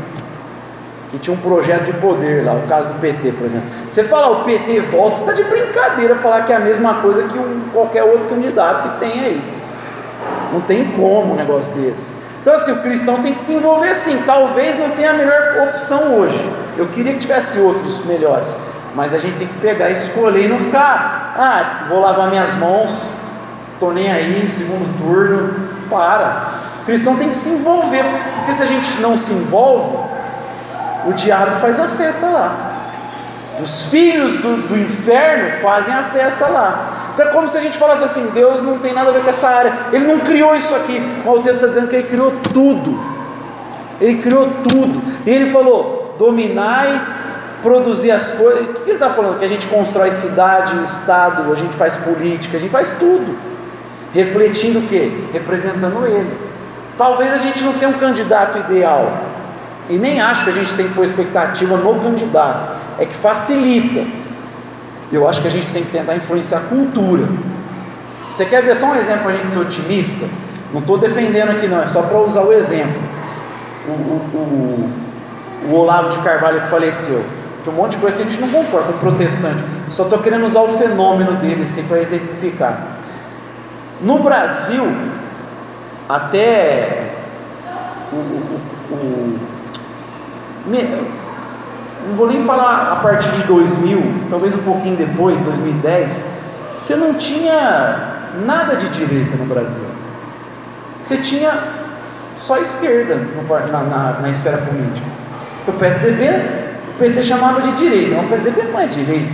[1.09, 3.67] Que tinha um projeto de poder lá, o caso do PT, por exemplo.
[3.89, 7.23] Você fala, o PT volta, você está de brincadeira falar que é a mesma coisa
[7.23, 9.43] que um, qualquer outro candidato que tem aí.
[10.53, 12.20] Não tem como um negócio desse.
[12.41, 14.23] Então, assim, o cristão tem que se envolver sim.
[14.25, 16.53] Talvez não tenha a melhor opção hoje.
[16.77, 18.57] Eu queria que tivesse outros melhores.
[18.95, 23.15] Mas a gente tem que pegar, escolher e não ficar, ah, vou lavar minhas mãos,
[23.75, 25.71] estou nem aí, segundo turno.
[25.89, 26.61] Para.
[26.83, 28.05] O cristão tem que se envolver,
[28.37, 29.99] porque se a gente não se envolve,
[31.07, 32.70] o diabo faz a festa lá.
[33.63, 37.11] Os filhos do, do, inferno fazem a festa lá.
[37.13, 39.31] Então é como se a gente falasse assim: Deus não tem nada a ver com
[39.31, 41.01] essa área, Ele não criou isso aqui.
[41.25, 42.99] Mas o texto está dizendo que Ele criou tudo.
[44.01, 45.03] Ele criou tudo.
[45.27, 47.01] E Ele falou: dominai,
[47.61, 48.63] produzir as coisas.
[48.63, 49.39] O que Ele está falando?
[49.39, 53.37] Que a gente constrói cidade, estado, a gente faz política, a gente faz tudo.
[54.13, 55.29] Refletindo o que?
[55.33, 56.51] Representando Ele.
[56.97, 59.30] Talvez a gente não tenha um candidato ideal,
[59.91, 64.07] e nem acho que a gente tem que pôr expectativa no candidato, é que facilita.
[65.13, 67.29] Eu acho que a gente tem que tentar influenciar a cultura.
[68.31, 70.27] Você quer ver só um exemplo para a gente ser otimista?
[70.73, 73.03] Não estou defendendo aqui, não, é só para usar o exemplo.
[73.89, 74.91] O, o,
[75.67, 77.25] o, o, Olavo de Carvalho que faleceu.
[77.65, 79.61] Tem um monte de coisa que a gente não concorda com protestante.
[79.89, 82.99] Só estou querendo usar o fenômeno dele assim, para exemplificar.
[84.01, 84.87] No Brasil,
[86.09, 87.11] até
[88.13, 88.17] o,
[88.95, 89.50] o,
[92.09, 96.27] não vou nem falar a partir de 2000, talvez um pouquinho depois, 2010,
[96.75, 99.85] você não tinha nada de direita no Brasil.
[101.01, 101.53] Você tinha
[102.35, 103.43] só esquerda no,
[103.73, 105.07] na, na, na, esfera política.
[105.67, 106.29] o PSDB,
[106.95, 109.33] o PT chamava de direita, mas o PSDB não é direita.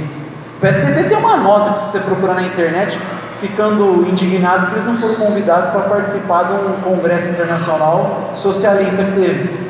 [0.57, 2.99] O PSDB tem uma nota que se você procurar na internet,
[3.37, 9.13] ficando indignado que eles não foram convidados para participar de um congresso internacional socialista que
[9.13, 9.66] teve.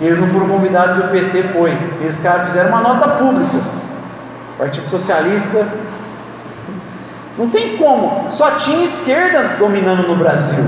[0.00, 1.76] Eles não foram convidados e o PT foi.
[2.00, 3.58] Eles caras fizeram uma nota pública.
[4.58, 5.66] Partido Socialista.
[7.38, 8.30] Não tem como.
[8.30, 10.64] Só tinha esquerda dominando no Brasil.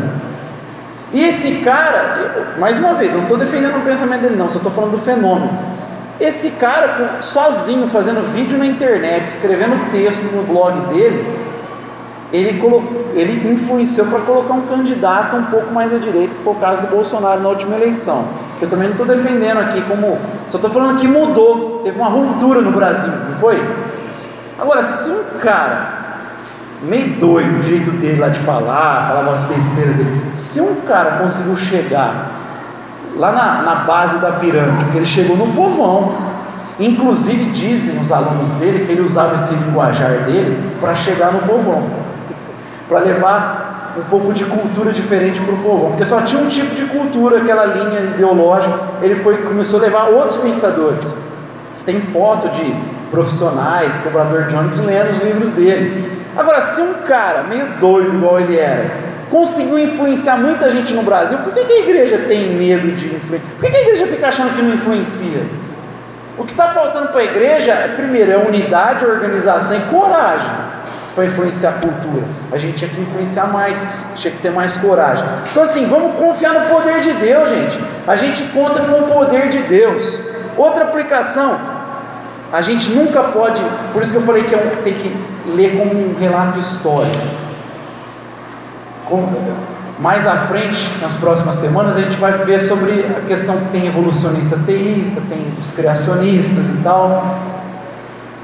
[1.12, 4.59] E esse cara, mais uma vez, eu não estou defendendo o pensamento dele, não, só
[4.59, 5.51] estou falando do fenômeno.
[6.20, 11.39] Esse cara, sozinho, fazendo vídeo na internet, escrevendo texto no blog dele,
[12.31, 16.53] ele, colocou, ele influenciou para colocar um candidato um pouco mais à direita, que foi
[16.53, 18.26] o caso do Bolsonaro na última eleição.
[18.59, 20.18] Que eu também não estou defendendo aqui como.
[20.46, 23.62] Só estou falando que mudou, teve uma ruptura no Brasil, não foi?
[24.59, 25.98] Agora, se um cara
[26.82, 30.30] meio doido, o jeito dele lá de falar, falava as besteiras dele.
[30.32, 32.32] Se um cara conseguiu chegar
[33.16, 36.14] lá na, na base da pirâmide, que ele chegou no povão,
[36.78, 41.82] inclusive dizem os alunos dele que ele usava esse linguajar dele para chegar no povão,
[42.88, 43.67] para levar
[43.99, 47.38] um pouco de cultura diferente para o povão, porque só tinha um tipo de cultura,
[47.38, 48.78] aquela linha ideológica.
[49.03, 51.14] Ele foi começou a levar outros pensadores.
[51.72, 52.74] Você tem foto de
[53.11, 56.18] profissionais, cobrador de ônibus lendo os livros dele.
[56.36, 58.90] Agora, se um cara meio doido igual ele era,
[59.28, 63.51] conseguiu influenciar muita gente no Brasil, por que, que a igreja tem medo de influenciar?
[63.59, 65.42] Por que, que a igreja fica achando que não influencia?
[66.36, 70.68] O que está faltando para a igreja, é, primeiro, é unidade, organização e coragem
[71.18, 72.22] para influenciar a cultura.
[72.52, 75.24] A gente tinha que influenciar mais, tinha que ter mais coragem.
[75.50, 77.80] Então, assim, vamos confiar no poder de Deus, gente.
[78.06, 80.22] A gente conta com o poder de Deus.
[80.56, 81.58] Outra aplicação,
[82.52, 83.60] a gente nunca pode,
[83.92, 85.12] por isso que eu falei que é tem que
[85.44, 87.18] ler como um relato histórico.
[89.04, 89.56] Como,
[89.98, 93.88] mais à frente, nas próximas semanas, a gente vai ver sobre a questão que tem
[93.88, 97.57] evolucionista teísta, tem os criacionistas e tal.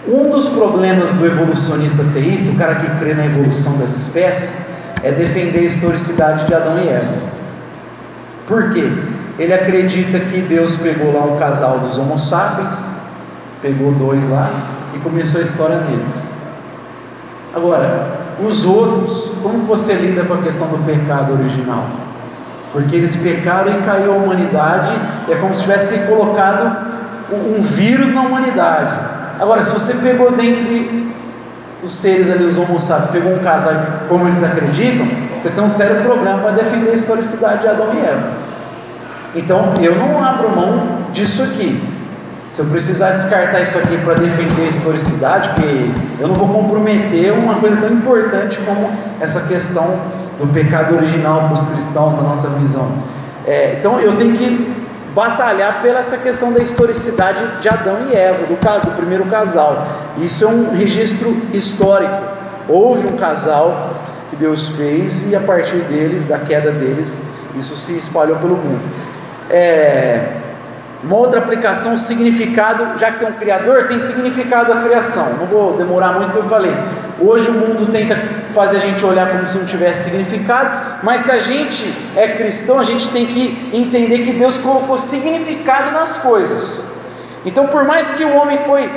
[0.07, 4.59] Um dos problemas do evolucionista teísta, o cara que crê na evolução das espécies,
[5.03, 7.15] é defender a historicidade de Adão e Eva.
[8.47, 8.91] Por quê?
[9.39, 12.93] Ele acredita que Deus pegou lá um casal dos Homo sapiens,
[13.63, 14.51] pegou dois lá
[14.95, 16.29] e começou a história deles.
[17.55, 21.87] Agora, os outros, como você lida com a questão do pecado original?
[22.73, 24.93] Porque eles pecaram e caiu a humanidade,
[25.31, 26.77] é como se tivesse colocado
[27.33, 29.14] um vírus na humanidade.
[29.39, 31.13] Agora, se você pegou dentre
[31.83, 33.75] os seres ali, os homo sapiens, pegou um casal
[34.09, 35.07] como eles acreditam,
[35.39, 38.33] você tem um sério problema para defender a historicidade de Adão e Eva.
[39.35, 41.83] Então, eu não abro mão disso aqui.
[42.51, 47.33] Se eu precisar descartar isso aqui para defender a historicidade, porque eu não vou comprometer
[47.33, 49.99] uma coisa tão importante como essa questão
[50.39, 52.93] do pecado original para os cristãos na nossa visão.
[53.45, 54.84] É, então eu tenho que
[55.15, 59.87] batalhar pela essa questão da historicidade de Adão e Eva, do, do primeiro casal.
[60.19, 62.35] Isso é um registro histórico.
[62.69, 63.95] Houve um casal
[64.31, 67.21] que Deus fez e a partir deles, da queda deles,
[67.57, 68.83] isso se espalhou pelo mundo.
[69.49, 70.41] É,
[71.05, 75.35] uma outra aplicação, significado, já que tem um Criador, tem significado a criação.
[75.35, 76.75] Não vou demorar muito, eu falei.
[77.21, 78.17] Hoje o mundo tenta
[78.53, 82.79] fazer a gente olhar como se não tivesse significado, mas se a gente é cristão,
[82.79, 86.93] a gente tem que entender que Deus colocou significado nas coisas.
[87.47, 88.91] Então, por mais que o homem foi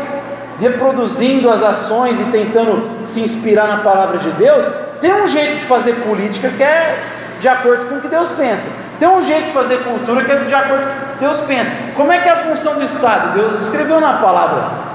[0.59, 4.67] reproduzindo as ações e tentando se inspirar na palavra de Deus,
[4.99, 7.03] tem um jeito de fazer política que é
[7.39, 8.71] de acordo com o que Deus pensa.
[8.97, 11.71] Tem um jeito de fazer cultura que é de acordo com o que Deus pensa.
[11.95, 13.33] Como é que é a função do Estado?
[13.33, 14.86] Deus escreveu na palavra.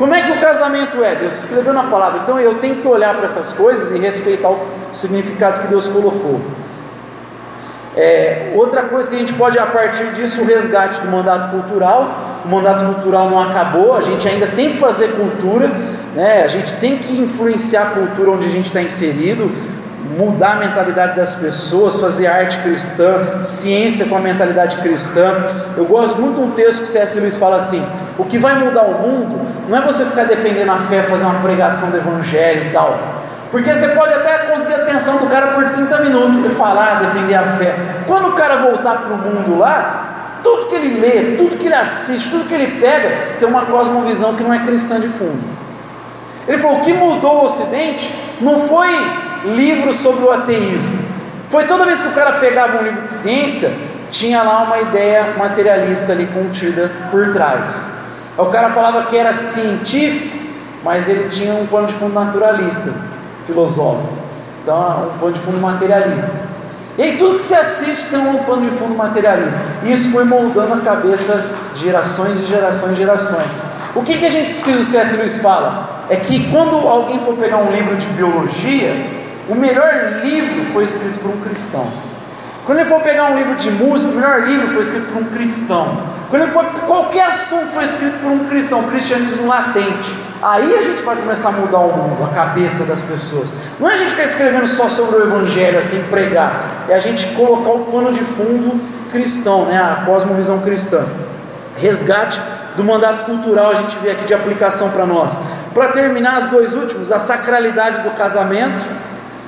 [0.00, 1.14] Como é que o casamento é?
[1.14, 2.20] Deus escreveu na palavra.
[2.22, 4.58] Então eu tenho que olhar para essas coisas e respeitar o
[4.94, 6.40] significado que Deus colocou.
[7.94, 12.40] É, outra coisa que a gente pode, a partir disso, o resgate do mandato cultural.
[12.46, 15.70] O mandato cultural não acabou, a gente ainda tem que fazer cultura,
[16.14, 16.44] né?
[16.44, 19.52] a gente tem que influenciar a cultura onde a gente está inserido
[20.16, 25.34] mudar a mentalidade das pessoas, fazer arte cristã, ciência com a mentalidade cristã.
[25.76, 27.20] Eu gosto muito de um texto que C.S.
[27.20, 27.86] Lewis fala assim:
[28.18, 31.38] o que vai mudar o mundo não é você ficar defendendo a fé, fazer uma
[31.38, 32.98] pregação do evangelho e tal.
[33.52, 37.36] Porque você pode até conseguir a atenção do cara por 30 minutos, você falar, defender
[37.36, 37.76] a fé.
[38.04, 41.74] Quando o cara voltar para o mundo lá, tudo que ele lê, tudo que ele
[41.76, 45.38] assiste, tudo que ele pega, tem uma cosmovisão que não é cristã de fundo.
[46.48, 48.88] Ele falou: o que mudou o Ocidente não foi
[49.44, 50.98] livros sobre o ateísmo.
[51.48, 53.72] Foi toda vez que o cara pegava um livro de ciência,
[54.10, 57.99] tinha lá uma ideia materialista ali contida por trás.
[58.36, 60.38] O cara falava que era científico,
[60.82, 62.92] mas ele tinha um pano de fundo naturalista,
[63.44, 64.12] filosófico.
[64.62, 66.50] Então, um pano de fundo materialista.
[66.98, 69.60] E aí tudo que você assiste tem um pano de fundo materialista.
[69.84, 73.58] E isso foi moldando a cabeça de gerações e gerações e gerações.
[73.94, 75.16] O que, que a gente precisa, o C.S.
[75.16, 76.04] Lewis fala?
[76.08, 78.94] É que quando alguém for pegar um livro de biologia,
[79.48, 81.86] o melhor livro foi escrito por um cristão.
[82.64, 85.24] Quando ele for pegar um livro de música, o melhor livro foi escrito por um
[85.24, 86.19] cristão.
[86.30, 86.48] Quando
[86.86, 90.16] qualquer assunto foi escrito por um cristão, cristianismo latente.
[90.40, 93.52] Aí a gente vai começar a mudar o mundo, a cabeça das pessoas.
[93.80, 96.86] Não é a gente ficar escrevendo só sobre o evangelho, assim, pregar.
[96.88, 99.76] É a gente colocar o pano de fundo cristão, né?
[99.76, 101.04] A cosmovisão cristã.
[101.76, 102.40] Resgate
[102.76, 105.36] do mandato cultural a gente vê aqui de aplicação para nós.
[105.74, 108.86] Para terminar, os dois últimos, a sacralidade do casamento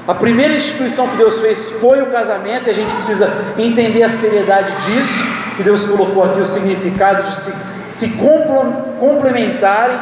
[0.07, 4.09] a primeira instituição que Deus fez foi o casamento, e a gente precisa entender a
[4.09, 5.25] seriedade disso,
[5.57, 7.53] que Deus colocou aqui o significado de se,
[7.87, 8.09] se
[8.99, 9.97] complementarem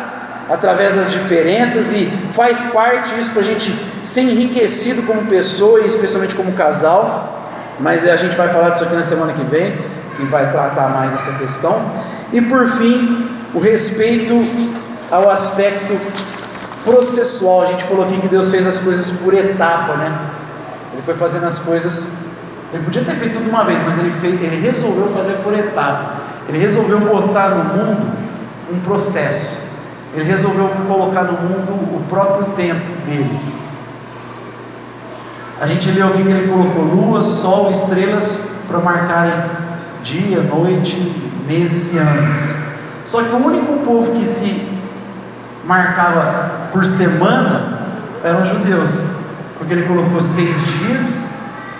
[0.49, 3.73] através das diferenças, e faz parte isso para a gente
[4.03, 7.39] ser enriquecido como pessoa e especialmente como casal.
[7.79, 9.77] Mas a gente vai falar disso aqui na semana que vem,
[10.17, 11.93] que vai tratar mais essa questão.
[12.33, 14.35] E por fim, o respeito
[15.11, 15.99] ao aspecto
[16.85, 17.62] processual.
[17.62, 20.18] A gente falou aqui que Deus fez as coisas por etapa, né?
[20.93, 22.09] Ele foi fazendo as coisas.
[22.72, 26.14] Ele podia ter feito tudo uma vez, mas ele, fez, ele resolveu fazer por etapa.
[26.49, 28.12] Ele resolveu botar no mundo
[28.72, 29.61] um processo.
[30.14, 33.41] Ele resolveu colocar no mundo o próprio tempo dele.
[35.61, 39.35] A gente leu aqui que ele colocou lua, sol, estrelas para marcarem
[40.03, 40.97] dia, noite,
[41.47, 42.43] meses e anos.
[43.05, 44.80] Só que o único povo que se
[45.71, 47.79] marcava por semana
[48.25, 49.07] eram judeus,
[49.57, 51.25] porque ele colocou seis dias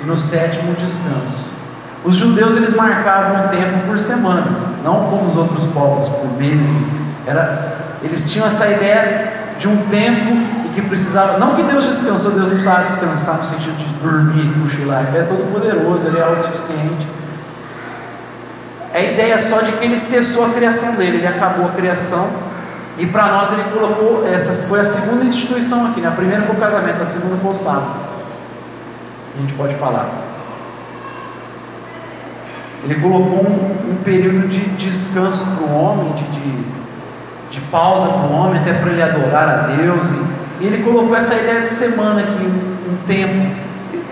[0.01, 1.51] e no sétimo descanso.
[2.05, 6.70] Os judeus eles marcavam o tempo por semanas, não como os outros povos por meses.
[7.26, 10.30] Era, eles tinham essa ideia de um tempo
[10.66, 14.55] e que precisava, não que Deus descansou, Deus não precisava descansar no sentido de dormir,
[14.62, 15.07] cochilar.
[15.09, 17.09] Ele é todo poderoso, ele é autossuficiente.
[18.95, 22.49] É a ideia só de que ele cessou a criação dele, ele acabou a criação
[22.99, 26.09] e para nós ele colocou, essa foi a segunda instituição aqui, né?
[26.09, 28.11] a primeira foi o casamento, a segunda foi o sábado.
[29.36, 30.09] A gente pode falar.
[32.84, 36.64] Ele colocou um, um período de descanso para o homem, de, de,
[37.51, 40.11] de pausa para o homem, até para ele adorar a Deus.
[40.11, 43.55] E, e, ele colocou essa ideia de semana aqui, um, um tempo.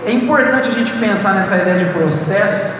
[0.05, 2.71] É importante a gente pensar nessa ideia de processo,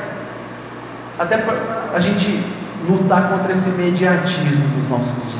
[1.17, 1.55] até para
[1.93, 2.43] a gente
[2.87, 5.38] lutar contra esse mediatismo dos nossos dias.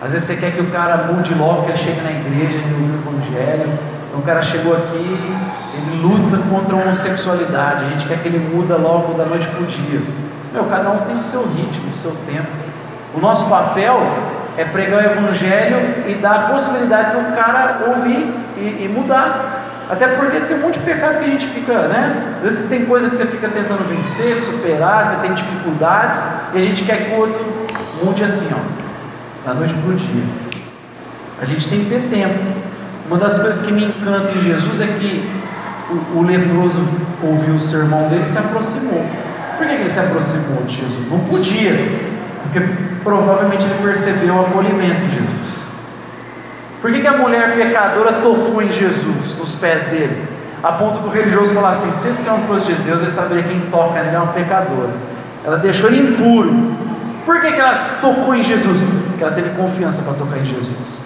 [0.00, 2.74] Às vezes você quer que o cara mude logo, que ele chegue na igreja, ele
[2.74, 3.78] ouve o evangelho.
[4.08, 5.18] Então o cara chegou aqui,
[5.74, 7.84] ele luta contra a homossexualidade.
[7.84, 10.02] A gente quer que ele muda logo da noite para o dia.
[10.52, 12.48] Meu, cada um tem o seu ritmo, o seu tempo.
[13.14, 13.98] O nosso papel
[14.58, 19.64] é pregar o evangelho e dar a possibilidade do cara ouvir e, e mudar.
[19.88, 22.36] Até porque tem um monte de pecado que a gente fica, né?
[22.38, 26.20] Às vezes tem coisa que você fica tentando vencer, superar, você tem dificuldades,
[26.52, 27.40] e a gente quer que o outro
[28.02, 28.85] mude assim, ó
[29.46, 30.24] da noite para o dia.
[31.40, 32.40] A gente tem que ter tempo.
[33.08, 35.30] Uma das coisas que me encanta em Jesus é que
[35.88, 36.82] o, o leproso
[37.22, 39.06] ouviu o sermão dele e se aproximou.
[39.56, 41.08] Por que ele se aproximou de Jesus?
[41.08, 41.72] Não podia,
[42.42, 42.60] porque
[43.04, 45.56] provavelmente ele percebeu o acolhimento em Jesus.
[46.82, 50.24] Por que, que a mulher pecadora tocou em Jesus, nos pés dele?
[50.62, 53.60] A ponto do religioso falar assim: se esse homem fosse de Deus, ele saberia quem
[53.70, 54.90] toca nele é uma pecadora.
[55.44, 56.52] Ela deixou ele impuro.
[57.24, 58.82] Por que, que ela tocou em Jesus?
[59.16, 60.98] Porque ela teve confiança para tocar em Jesus.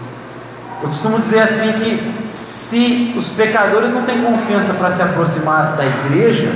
[0.82, 5.86] Eu costumo dizer assim que se os pecadores não têm confiança para se aproximar da
[5.86, 6.52] igreja,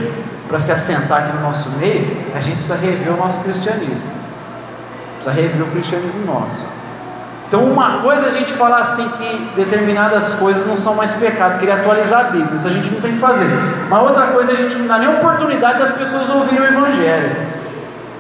[0.49, 4.03] para se assentar aqui no nosso meio, a gente precisa rever o nosso cristianismo.
[5.15, 6.67] Precisa rever o cristianismo nosso.
[7.47, 11.61] Então, uma coisa é a gente falar assim que determinadas coisas não são mais pecado,
[11.61, 13.47] queria atualizar a Bíblia, isso a gente não tem que fazer.
[13.89, 17.55] Mas outra coisa é a gente não dá nem oportunidade das pessoas ouvirem o Evangelho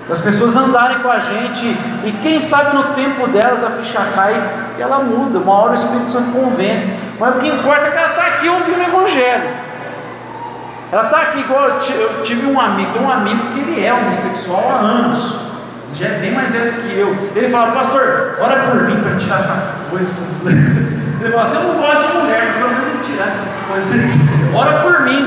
[0.08, 1.66] das pessoas andarem com a gente
[2.04, 4.34] e quem sabe no tempo delas a ficha cai
[4.78, 5.38] e ela muda.
[5.38, 8.48] Uma hora o Espírito Santo convence, mas o que importa é que ela está aqui
[8.48, 9.50] ouvindo o Evangelho.
[10.92, 14.70] Ela está aqui igual eu tive um amigo, tem um amigo que ele é homossexual
[14.70, 15.36] há anos,
[15.94, 17.16] já é bem mais velho do que eu.
[17.34, 20.42] Ele fala, pastor, ora por mim para tirar essas coisas.
[21.20, 23.90] Ele fala assim, eu não gosto de mulher, mas pelo menos ele tirar essas coisas.
[24.54, 25.26] Ora por mim.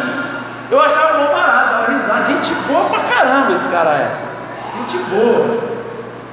[0.69, 2.25] Eu achava bom barato, dava risada.
[2.25, 4.26] Gente boa pra caramba esse cara é
[4.78, 5.78] gente boa.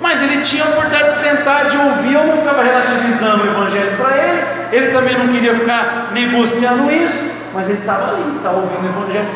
[0.01, 3.97] Mas ele tinha a oportunidade de sentar, de ouvir, eu não ficava relativizando o evangelho
[3.97, 8.85] para ele, ele também não queria ficar negociando isso, mas ele estava ali, estava ouvindo
[8.85, 9.29] o evangelho.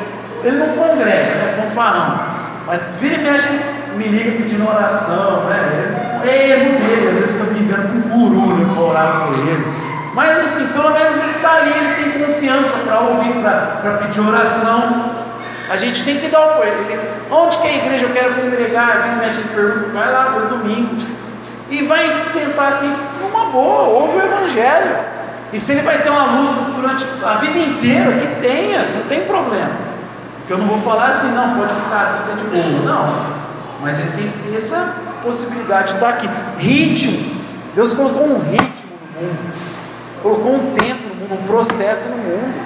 [0.44, 1.54] Ele não congrega, né?
[1.56, 2.20] Fanfarrão.
[2.66, 3.48] Mas vira e mexe,
[3.96, 6.20] me liga pedindo oração, né?
[6.24, 9.38] É erro dele, às vezes fica me vendo com um guru né, para orar por
[9.38, 9.66] ele.
[10.14, 15.12] Mas assim, pelo menos ele está ali, ele tem confiança para ouvir, para pedir oração.
[15.70, 16.72] A gente tem que dar o apoio.
[17.30, 18.06] Onde que é a igreja?
[18.06, 19.02] Eu quero congregar.
[19.02, 20.96] Vem mexe de pergunta, vai lá todo domingo.
[21.70, 22.90] E vai sentar aqui
[23.20, 24.96] numa boa, ouve o Evangelho.
[25.52, 29.22] E se ele vai ter uma luta durante a vida inteira, que tenha, não tem
[29.22, 29.70] problema.
[30.38, 32.84] Porque eu não vou falar assim, não, pode ficar assim, tá de boa.
[32.84, 33.38] Não.
[33.80, 36.28] Mas ele tem que ter essa possibilidade de estar aqui.
[36.58, 37.38] Ritmo.
[37.74, 39.54] Deus colocou um ritmo no mundo.
[40.22, 42.58] Colocou um tempo no mundo, um processo no mundo.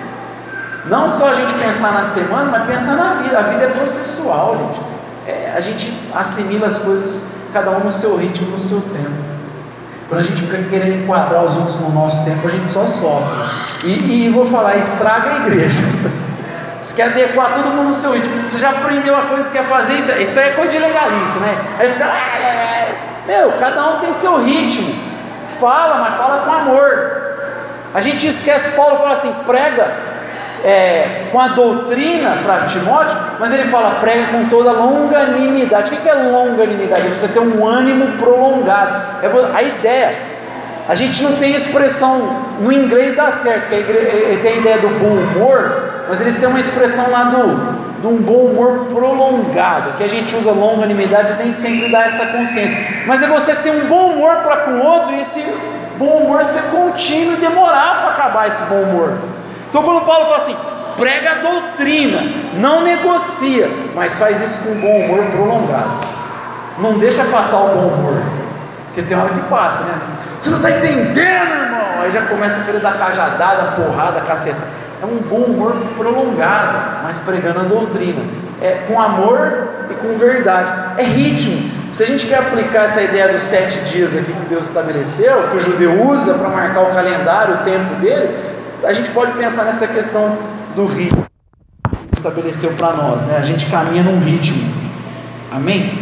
[0.86, 3.38] Não só a gente pensar na semana, mas pensar na vida.
[3.38, 4.91] A vida é processual, gente.
[5.52, 9.32] É, a gente assimila as coisas, cada um no seu ritmo, no seu tempo.
[10.08, 13.36] Quando a gente fica querendo enquadrar os outros no nosso tempo, a gente só sofre.
[13.84, 15.82] E, e vou falar, estraga a igreja.
[16.80, 18.46] Você quer adequar todo mundo no seu ritmo.
[18.46, 21.56] Você já aprendeu a coisa que quer fazer, isso, isso é coisa de legalista, né?
[21.78, 22.10] Aí fica,
[23.26, 24.92] meu, cada um tem seu ritmo.
[25.46, 27.22] Fala, mas fala com amor.
[27.94, 30.11] A gente esquece, Paulo fala assim: prega
[30.64, 35.92] é, com a doutrina para Timóteo, mas ele fala prega com toda longanimidade.
[35.92, 37.06] O que é longanimidade?
[37.06, 39.02] É você ter um ânimo prolongado.
[39.22, 40.32] É a ideia.
[40.88, 44.88] A gente não tem expressão no inglês dá certo, que ele tem a ideia do
[44.88, 50.02] bom humor, mas eles têm uma expressão lá do de um bom humor prolongado, que
[50.02, 52.76] a gente usa longanimidade nem sempre dá essa consciência.
[53.06, 55.40] Mas é você ter um bom humor para com o outro e esse
[55.96, 59.12] bom humor ser contínuo e demorar para acabar esse bom humor.
[59.72, 60.56] Então, quando Paulo fala assim,
[60.98, 66.06] prega a doutrina, não negocia, mas faz isso com bom humor prolongado.
[66.78, 68.22] Não deixa passar o bom humor,
[68.84, 69.94] porque tem hora que passa, né?
[70.38, 72.02] Você não está entendendo, irmão?
[72.02, 74.60] Aí já começa a querer dar cajadada, porrada, caceta.
[75.02, 78.22] É um bom humor prolongado, mas pregando a doutrina.
[78.60, 80.70] É com amor e com verdade.
[80.98, 81.80] É ritmo.
[81.92, 85.56] Se a gente quer aplicar essa ideia dos sete dias aqui que Deus estabeleceu, que
[85.56, 88.51] o judeu usa para marcar o calendário, o tempo dele,
[88.84, 90.36] a gente pode pensar nessa questão
[90.74, 91.26] do ritmo
[92.08, 93.36] que estabeleceu para nós, né?
[93.36, 94.62] A gente caminha num ritmo.
[95.50, 95.98] Amém?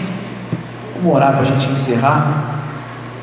[0.94, 2.59] Vamos orar para a gente encerrar.